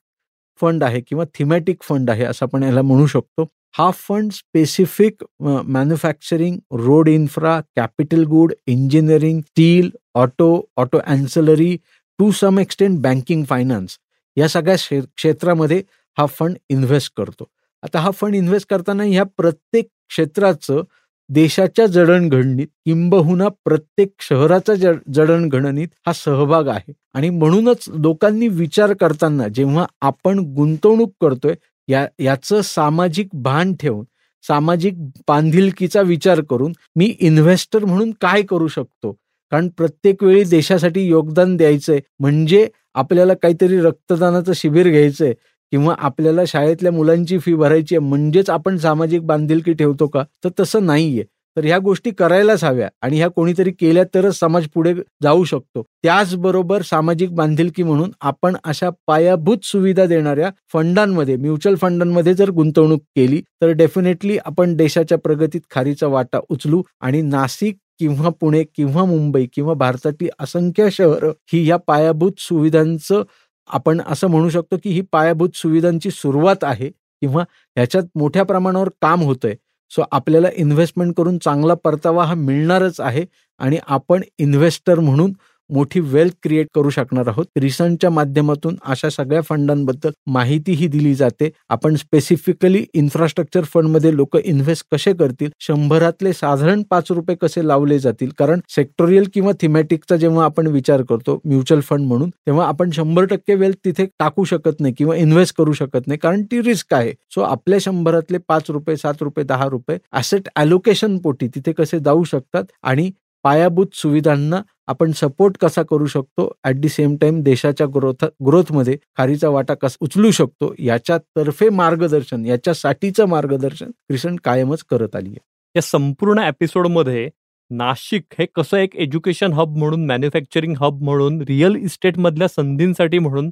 फंड 0.60 0.84
आहे 0.84 1.00
किंवा 1.08 1.24
थिमॅटिक 1.38 1.82
फंड 1.82 2.10
आहे 2.10 2.24
असं 2.24 2.46
आपण 2.46 2.62
याला 2.62 2.82
म्हणू 2.82 3.06
शकतो. 3.06 3.46
हा 3.78 3.90
fund 3.90 4.30
specific 4.32 5.24
manufacturing 5.40 6.56
road 6.84 7.08
infra 7.08 7.60
capital 7.76 8.22
good 8.26 8.52
engineering 8.66 9.40
steel 9.40 9.90
auto 10.14 10.48
auto 10.76 10.98
ancillary 11.06 11.76
to 12.18 12.30
some 12.32 12.58
extent 12.58 12.98
banking 13.02 13.44
finance 13.44 13.98
या 14.36 14.48
सगळ्या 14.48 15.00
क्षेत्रामध्ये 15.16 15.82
हा 16.18 16.26
फंड 16.26 16.56
इन्व्हेस्ट 16.68 17.12
करतो. 17.16 17.48
आता 17.82 17.98
हा 18.00 18.10
फंड 18.10 18.34
इन्व्हेस्ट 18.34 18.68
करताना 18.70 19.02
ह्या 19.04 19.24
प्रत्येक 19.36 19.86
क्षेत्राचं 20.08 20.82
देशाच्या 21.30 21.86
जडणघडणीत 21.86 22.66
किंबहुना 22.84 23.48
प्रत्येक 23.64 24.08
शहराच्या 24.20 24.74
जडणघडणीत 25.14 25.88
हा 26.06 26.12
सहभाग 26.12 26.68
आहे. 26.68 26.92
आणि 27.14 27.30
म्हणूनच 27.30 27.84
लोकांनी 27.94 28.48
विचार 28.48 28.92
करताना 28.92 29.48
जेव्हा 29.48 29.86
आपण 30.00 30.38
गुंतवणूक 30.56 31.12
करतोय 31.20 31.54
या 31.88 32.06
याचं 32.20 32.60
सामाजिक 32.60 33.28
भान 33.34 33.74
ठेवून 33.80 34.04
सामाजिक 34.44 34.94
बांधिलकीचा 35.28 36.00
विचार 36.00 36.40
करून 36.50 36.72
मी 36.96 37.14
इन्व्हेस्टर 37.20 37.84
म्हणून 37.84 38.10
काय 38.20 38.42
करू 38.42 38.68
शकतो? 38.68 39.12
कारण 39.52 39.68
प्रत्येक 39.68 40.22
वेळी 40.24 40.42
देशासाठी 40.44 41.06
योगदान 41.08 41.56
द्यायचंय. 41.56 42.00
म्हणजे 42.20 42.66
आपल्याला 42.94 43.34
काहीतरी 43.34 43.80
रक्तदानाचं 43.80 44.52
शिबिर 44.54 44.88
घ्यायचंय. 44.90 45.32
किंवा 45.72 45.94
आपल्याला 45.98 46.42
शाळेतल्या 46.46 46.92
मुलांची 46.92 47.38
फी 47.38 47.54
भरायची 47.54 47.94
आहे 47.96 48.06
म्हणजेच 48.08 48.50
आपण 48.50 48.76
सामाजिक 48.78 49.22
बांधिलकी 49.26 49.72
ठेवतो 49.72 50.06
का? 50.06 50.22
तर 50.44 50.48
तसं 50.60 50.86
नाहीये. 50.86 51.24
तर 51.56 51.64
ह्या 51.64 51.78
गोष्टी 51.78 52.10
करायलाच 52.10 52.62
हव्या 52.64 52.88
आणि 53.02 53.16
ह्या 53.16 53.28
कोणीतरी 53.28 53.70
केल्या 53.70 54.02
तरच 54.14 54.38
समाज 54.38 54.66
पुढे 54.74 54.92
जाऊ 55.22 55.44
शकतो. 55.44 55.82
त्याचबरोबर 56.02 56.82
सामाजिक 56.82 57.34
बांधिलकी 57.34 57.82
म्हणून 57.82 58.10
आपण 58.20 58.56
अशा 58.64 58.90
पायाभूत 59.06 59.64
सुविधा 59.64 60.04
देणाऱ्या 60.06 60.50
फंडांमध्ये 60.72 61.36
म्युच्युअल 61.36 61.76
फंडांमध्ये 61.76 62.34
जर 62.34 62.50
गुंतवणूक 62.50 63.00
केली 63.16 63.40
तर 63.62 63.70
डेफिनेटली 63.70 64.38
आपण 64.44 64.74
देशाच्या 64.76 65.18
प्रगतीत 65.18 65.60
खारीचा 65.70 66.06
वाटा 66.06 66.40
उचलू 66.48 66.82
आणि 67.00 67.22
नाशिक 67.22 67.76
किंवा 67.98 68.28
पुणे 68.40 68.62
किंवा 68.76 69.04
मुंबई 69.04 69.46
किंवा 69.54 69.74
भारतातली 69.74 70.28
असंख्य 70.38 70.88
शहरं 70.92 71.32
ही 71.52 71.66
या 71.70 71.76
पायाभूत 71.76 72.32
सुविधांचं 72.38 73.22
आपण 73.66 74.00
असं 74.06 74.26
म्हणू 74.26 74.48
शकतो 74.48 74.76
की 74.76 74.90
ही 74.90 75.00
पायाभूत 75.00 75.48
सुविधांची 75.54 76.10
सुरुवात 76.10 76.64
आहे 76.64 76.88
किंवा 77.22 77.42
ह्याच्यात 77.76 78.02
मोठ्या 78.14 78.42
प्रमाणावर 78.42 78.88
काम 79.02 79.22
होतंय. 79.22 79.54
सो 79.90 80.02
आपल्याला 80.12 80.48
इन्व्हेस्टमेंट 80.54 81.14
करून 81.16 81.38
चांगला 81.38 81.74
परतावा 81.74 82.24
हा 82.24 82.34
मिळणारच 82.34 83.00
आहे 83.00 83.24
आणि 83.58 83.78
आपण 83.86 84.22
इन्व्हेस्टर 84.38 85.00
म्हणून 85.00 85.32
मोठी 85.70 86.00
वेल्थ 86.00 86.32
क्रिएट 86.42 86.66
करू 86.74 86.90
शकणार 86.90 87.28
आहोत. 87.28 87.46
रिसंटच्या 87.56 88.10
माध्यमातून 88.10 88.76
अशा 88.84 89.10
सगळ्या 89.10 89.40
फंडांबद्दल 89.40 90.10
माहितीही 90.26 90.86
दिली 90.86 91.14
जाते. 91.14 91.50
आपण 91.68 91.94
स्पेसिफिकली 91.94 92.84
इन्फ्रास्ट्रक्चर 92.94 93.64
फंडमध्ये 93.64 94.14
लोक 94.16 94.36
इन्व्हेस्ट 94.36 94.86
कसे 94.92 95.12
करतील? 95.12 95.50
शंभरातले 95.60 96.32
साधारण 96.32 96.82
पाच 96.90 97.10
रुपये 97.10 97.36
कसे 97.36 97.66
लावले 97.68 97.98
जातील? 97.98 98.30
कारण 98.38 98.60
सेक्टोरियल 98.68 99.28
किंवा 99.34 99.52
थिमॅटिकचा 99.60 100.16
जेव्हा 100.16 100.44
आपण 100.44 100.66
विचार 100.66 101.02
करतो 101.02 101.40
म्युच्युअल 101.44 101.80
फंड 101.80 102.06
म्हणून 102.06 102.30
तेव्हा 102.30 102.66
आपण 102.68 102.90
शंभर 102.90 103.24
टक्के 103.24 103.54
वेल्थ 103.54 103.76
तिथे 103.84 104.06
टाकू 104.18 104.44
शकत 104.44 104.80
नाही 104.80 104.94
किंवा 104.98 105.16
इन्व्हेस्ट 105.16 105.56
करू 105.58 105.72
शकत 105.72 106.06
नाही. 106.06 106.18
कारण 106.18 106.42
ती 106.42 106.62
रिस्क 106.62 106.94
आहे. 106.94 107.12
सो 107.30 107.40
आपल्या 107.40 107.78
शंभरातले 107.78 108.38
पाच 108.48 108.70
रुपये 108.70 108.96
सात 108.96 109.14
रुपये 109.20 109.44
दहा 109.44 109.64
रुपये 109.64 109.98
असेट 110.12 110.48
अलोकेशन 110.56 111.18
पोटी 111.18 111.48
तिथे 111.48 111.72
कसे 111.72 111.98
जाऊ 112.00 112.24
शकतात? 112.24 112.64
आणि 112.82 113.10
पायाभूत 113.46 113.94
सुविधांना 113.94 114.60
आपण 114.88 115.12
सपोर्ट 115.12 115.56
कसा 115.60 115.82
करू 115.90 116.06
शकतो? 116.06 116.50
ॲट 116.64 116.76
दी 116.80 116.88
सेम 116.88 117.16
टाइम 117.16 117.40
देशाच्या 117.42 117.86
ग्रोथ 117.94 118.24
ग्रोथमध्ये 118.46 118.96
खारीचा 119.18 119.48
वाटा 119.48 119.74
कसा 119.74 119.96
उचलू 120.04 120.30
शकतो? 120.30 120.72
याच्यातर्फे 120.78 121.68
मार्गदर्शन 121.70 122.46
याच्यासाठीचं 122.46 123.28
मार्गदर्शन 123.28 123.90
क्रिसन 123.90 124.36
कायमच 124.44 124.82
करत 124.90 125.16
आली 125.16 125.28
आहे. 125.30 125.38
या 125.74 125.82
संपूर्ण 125.82 126.42
एपिसोडमध्ये 126.42 127.28
नाशिक 127.70 128.24
हे 128.38 128.46
कसं 128.56 128.76
एक 128.78 128.96
एज्युकेशन 128.96 129.52
हब 129.52 129.76
म्हणून 129.76 130.06
मॅन्युफॅक्चरिंग 130.06 130.74
हब 130.80 131.02
म्हणून 131.02 131.40
रिअल 131.42 131.76
इस्टेटमधल्या 131.76 132.48
संधींसाठी 132.48 133.18
म्हणून 133.18 133.50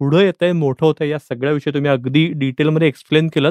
पुढं 0.00 0.20
येत 0.20 0.42
आहे 0.42 0.52
मोठं 0.52 0.86
होतं 0.86 1.04
या 1.04 1.18
सगळ्या 1.18 1.52
विषयी 1.52 1.74
तुम्ही 1.74 1.90
अगदी 1.90 2.26
डिटेलमध्ये 2.36 2.88
एक्सप्लेन 2.88 3.28
केलं 3.34 3.50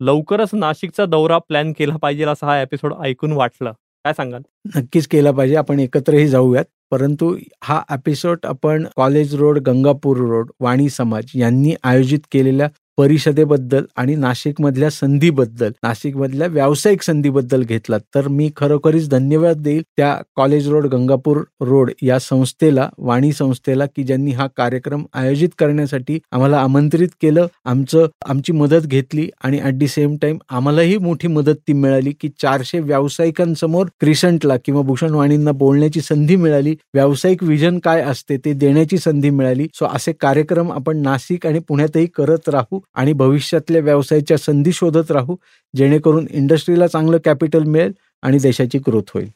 लवकरच 0.00 0.54
नाशिकचा 0.54 1.06
दौरा 1.06 1.38
प्लॅन 1.38 1.72
केला 1.78 1.96
पाहिजे 1.96 2.24
असा 2.24 2.46
हा 2.46 2.60
एपिसोड 2.62 2.94
ऐकून 3.04 3.32
वाटलं. 3.32 3.72
काय 4.04 4.12
सांगाल? 4.12 4.42
नक्कीच 4.76 5.06
केला 5.08 5.30
पाहिजे. 5.30 5.56
आपण 5.56 5.80
एकत्रही 5.80 6.28
जाऊयात. 6.28 6.64
परंतु 6.90 7.34
हा 7.64 7.80
एपिसोड 7.92 8.38
आपण 8.46 8.84
college 8.96 9.34
road 9.34 9.58
Gangapur 9.58 10.16
road 10.18 10.50
Vani 10.60 10.88
Samaj 10.90 11.30
यांनी 11.34 11.74
आयोजित 11.84 12.20
केलेल्या 12.32 12.68
परिषदेबद्दल 12.98 13.84
आणि 13.96 14.14
नाशिकमधल्या 14.14 14.90
संधीबद्दल 14.90 15.70
नाशिकमधल्या 15.82 16.46
व्यावसायिक 16.46 17.02
संधीबद्दल 17.02 17.62
घेतला 17.62 17.98
तर 18.14 18.28
मी 18.28 18.50
खरोखरीच 18.56 19.08
धन्यवाद 19.10 19.62
देईल 19.62 19.82
त्या 19.96 20.14
कॉलेज 20.36 20.68
रोड 20.68 20.86
गंगापूर 20.86 21.38
रोड 21.60 21.90
या 22.02 22.18
संस्थेला 22.18 22.88
वाणी 22.98 23.32
संस्थेला 23.32 23.86
की 23.86 24.02
ज्यांनी 24.02 24.32
हा 24.32 24.46
कार्यक्रम 24.56 25.04
आयोजित 25.14 25.48
करण्यासाठी 25.58 26.18
आम्हाला 26.32 26.58
आमंत्रित 26.58 27.08
केलं 27.22 27.46
आमचं 27.64 28.06
आमची 28.26 28.52
मदत 28.52 28.86
घेतली 28.86 29.28
आणि 29.44 29.60
ॲट 29.60 29.74
दी 29.74 29.88
सेम 29.88 30.16
टाइम 30.22 30.38
आम्हालाही 30.50 30.96
मोठी 30.98 31.28
मदत 31.28 31.56
ती 31.68 31.72
मिळाली 31.72 32.12
की 32.20 32.28
चारशे 32.42 32.80
व्यावसायिकांसमोर 32.80 33.86
क्रिसंटला 34.00 34.56
किंवा 34.64 34.82
भूषण 34.82 35.14
वाणींना 35.14 35.52
बोलण्याची 35.52 36.00
संधी 36.00 36.36
मिळाली 36.36 36.74
व्यावसायिक 36.94 37.42
विजन 37.44 37.78
काय 37.84 38.02
असते 38.02 38.36
ते 38.36 38.52
देण्याची 38.52 38.98
संधी 38.98 39.30
मिळाली. 39.30 39.66
सो 39.74 39.86
असे 39.86 40.12
कार्यक्रम 40.20 40.72
आपण 40.72 41.02
नाशिक 41.02 41.46
आणि 41.46 41.58
पुण्यातही 41.68 42.06
करत 42.16 42.48
राहू. 42.48 42.80
आणि 42.94 43.12
भविष्यातल्या 43.12 43.80
व्यवसायाच्या 43.82 44.36
संधी 44.38 44.72
शोधत 44.72 45.10
राहू 45.10 45.36
जेणेकरून 45.74 46.26
इंडस्ट्रीला 46.30 46.86
चांगलं 46.86 47.18
कॅपिटल 47.24 47.64
मिळेल 47.64 47.92
आणि 48.22 48.38
देशाची 48.38 48.78
ग्रोथ 48.78 49.10
होईल. 49.14 49.28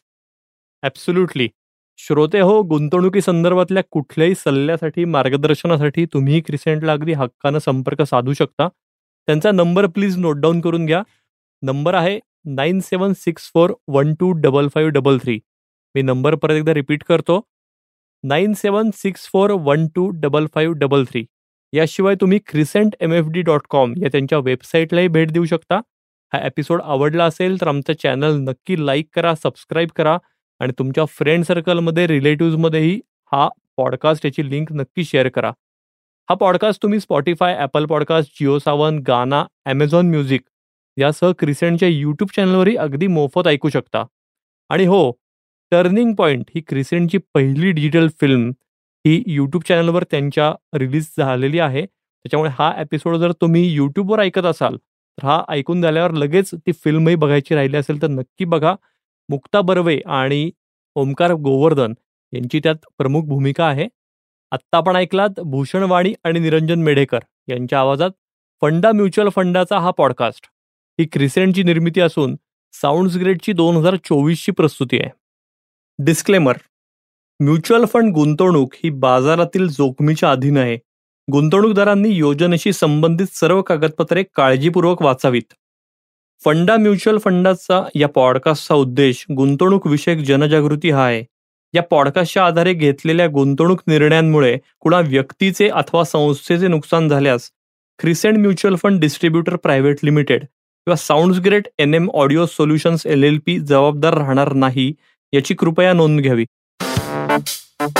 ॲब्सोल्युटली 0.83 1.49
श्रोते 1.99 2.41
हो 2.41 2.61
गुंतवणुकी 2.63 3.21
संदर्भातल्या 3.21 3.83
कुठल्याही 3.91 4.35
सल्ल्यासाठी 4.35 5.05
मार्गदर्शनासाठी 5.05 6.05
तुम्ही 6.05 6.41
क्रिसेंटला 6.41 6.93
अगदी 6.93 7.13
हक्कानं 7.13 7.59
संपर्क 7.59 8.03
साधू 8.03 8.33
शकता. 8.33 8.69
त्यांचा 9.29 9.51
नंबर 9.53 9.87
प्लीज 9.87 10.17
नोट 10.19 10.41
डाऊन 10.41 10.61
करून 10.61 10.87
घ्या. 10.87 11.03
नंबर 11.63 11.95
आहे 11.95 12.19
nine 12.47 12.81
seven 12.81 13.13
six 13.17 13.51
four 13.55 13.73
one 13.89 14.15
two 14.15 14.31
double 14.33 14.69
five 14.75 14.93
double 14.93 15.19
three 15.19 15.39
मी 15.95 16.03
नंबर 16.03 16.35
परत 16.35 16.55
एकदा 16.55 16.75
रिपीट 16.75 17.03
करतो. 17.05 17.41
Nine 18.25 18.53
seven 18.55 18.91
six 18.95 19.29
four 19.29 19.51
one 19.61 19.87
two 19.95 20.09
double 20.15 20.47
five 20.55 20.75
double 20.79 21.05
three 21.05 21.25
याशिवाय 21.73 22.15
तुम्ही 22.15 22.39
Crescent 22.47 22.95
M 23.01 23.13
F 23.13 23.27
D 23.33 23.43
dot 23.43 23.67
com 23.71 23.93
या 24.03 24.09
त्यांच्या 24.13 24.39
वेबसाईटलाही 24.39 25.09
भेट 25.09 25.31
देऊ 25.33 25.45
शकता. 25.45 25.81
हा 26.33 26.39
एपिसोड 26.47 26.81
आवडला 26.83 27.25
असेल 27.25 27.61
तर 27.61 27.69
आमचं 27.69 27.93
चॅनल 28.03 28.37
नक्की 28.41 28.85
लाईक 28.87 29.09
करा 29.15 29.35
सबस्क्राईब 29.35 29.89
करा 29.97 30.17
आणि 30.61 30.73
तुमच्या 30.79 31.05
फ्रेंड 31.09 31.45
सर्कलमध्ये 31.45 32.07
रिलेटिव्हजमध्येही 32.07 33.01
हा 33.33 33.49
पॉडकास्ट 33.77 34.27
याची 34.27 34.49
लिंक 34.51 34.73
नक्की 34.73 35.05
शेअर 35.05 35.29
करा. 35.29 35.51
हा 36.29 36.35
पॉडकास्ट 36.35 36.83
तुम्ही 36.83 37.01
Spotify 37.01 37.57
Apple 37.57 37.85
podcast 37.87 38.31
Jio 38.41 38.59
Saavn 38.59 38.99
Gaana 39.07 39.45
Amazon 39.67 40.11
music 40.11 40.43
यासह 40.97 41.33
क्रिसेंटच्या 41.39 41.89
यूट्यूब 41.89 42.31
चॅनलवरही 42.37 42.77
अगदी 42.77 43.07
मोफत 43.07 43.47
ऐकू 43.47 43.69
शकता. 43.69 44.05
आणि 44.71 44.85
हो 44.87 45.11
टर्निंग 45.73 46.15
पॉईंट 46.15 46.51
ही 46.55 46.61
क्रिसेंटची 46.61 47.19
पहिली 47.35 47.71
डिजिटल 47.73 48.09
फिल्म 48.21 48.51
ही 49.07 49.23
यूट्यूब 49.27 49.63
चॅनलवर 49.63 50.05
त्यांच्या 50.11 50.53
रिलीज 50.75 51.09
झालेली 51.19 51.59
आहे. 51.59 51.85
त्याच्यामुळे 51.87 52.51
हा 52.55 52.73
एपिसोड 52.79 53.17
जर 53.17 53.33
तुम्ही 53.33 53.63
यूट्यूबवर 53.73 54.21
ऐकत 54.21 54.45
असाल 54.45 54.77
तर 54.77 55.27
हा 55.27 55.43
ऐकून 55.49 55.83
झाल्यावर 55.83 56.11
लगेच 56.11 56.51
ती 56.55 56.73
फिल्मही 56.73 57.15
बघायची 57.15 57.55
राहिली 57.55 57.77
असेल 57.77 58.01
तर 58.03 58.07
नक्की 58.07 58.45
बघा. 58.45 58.75
मुक्ता 59.29 59.61
बर्वे 59.61 59.99
आणि 60.07 60.51
ओमकार 60.97 61.33
गोवर्धन 61.35 61.93
यांची 62.33 62.61
त्यात 62.63 62.87
प्रमुख 62.99 63.23
भूमिका 63.23 63.67
आहे. 63.67 63.87
आत्ता 64.53 64.77
आपण 64.77 64.97
ऐकलात 64.97 65.41
भूषणवाणी 65.41 66.13
आणि 66.25 66.39
निरंजन 66.39 66.83
मेढेकर 66.83 67.21
यांच्या 67.49 67.81
आवाजात 67.81 68.11
फंडा 68.63 68.93
म्युच्युअल 68.93 69.29
फंडाचा 69.29 69.79
हा 69.79 69.91
पॉडकास्ट 69.91 70.47
ही 70.99 71.07
क्रिसेंटची 71.13 71.63
निर्मिती 71.63 72.01
असून 72.01 72.37
साऊंड्स 72.75 73.17
ग्रेडची 73.17 73.53
दोन 73.53 73.77
हजार 73.77 73.97
चोवीसची 73.97 74.53
प्रस्तुती 74.53 74.99
आहे. 74.99 75.11
डिस्क्लेमर 75.99 76.57
म्युच्युअल 77.41 77.85
फंड 77.85 78.13
गुंतवणूक 78.13 78.75
ही 78.75 78.91
बाजारातील 78.91 79.67
जोखमीच्या 79.69 80.31
अधीन 80.31 80.57
आहे. 80.57 80.77
गुंतवणूकदारांनी 81.29 82.09
योजनेशी 82.09 82.73
संबंधित 82.73 83.27
सर्व 83.33 83.61
कागदपत्रे 83.63 84.23
काळजीपूर्वक 84.35 85.03
वाचावीत. 85.03 85.53
फंडा 86.45 86.77
म्युच्युअल 86.77 87.19
फंडाचा 87.19 87.83
या 87.95 88.09
पॉडकास्टचा 88.09 88.75
उद्देश 88.75 89.25
गुंतवणूक 89.37 89.87
विषयक 89.87 90.19
जनजागृती 90.19 90.91
हा 90.91 91.05
आहे. 91.07 91.25
या 91.75 91.83
पॉडकास्टच्या 91.83 92.47
आधारे 92.47 92.73
घेतलेल्या 92.73 93.27
गुंतवणूक 93.29 93.83
निर्णयांमुळे 93.87 94.57
कुणा 94.81 95.01
व्यक्तीचे 95.01 95.69
अथवा 95.69 96.05
संस्थेचे 96.05 96.69
नुकसान 96.69 97.09
झाल्यास 97.09 97.51
Crescent 97.99 98.39
mutual 98.39 98.77
fund 98.77 99.01
distributor 99.01 99.57
private 99.57 100.05
limited 100.05 100.41
किंवा 100.41 100.97
sounds 100.97 101.39
great 101.39 101.69
N 101.79 101.95
M 101.95 102.09
audio 102.15 102.47
solutions 102.47 103.07
L 103.07 103.25
L 103.25 103.39
P 103.47 103.59
जबाबदार 103.59 104.15
राहणार 104.15 104.53
नाही 104.53 104.93
याची 105.33 105.55
कृपया 105.55 105.93
नोंद 105.93 106.21
घ्यावी. 106.21 106.45
Thank 107.79 107.99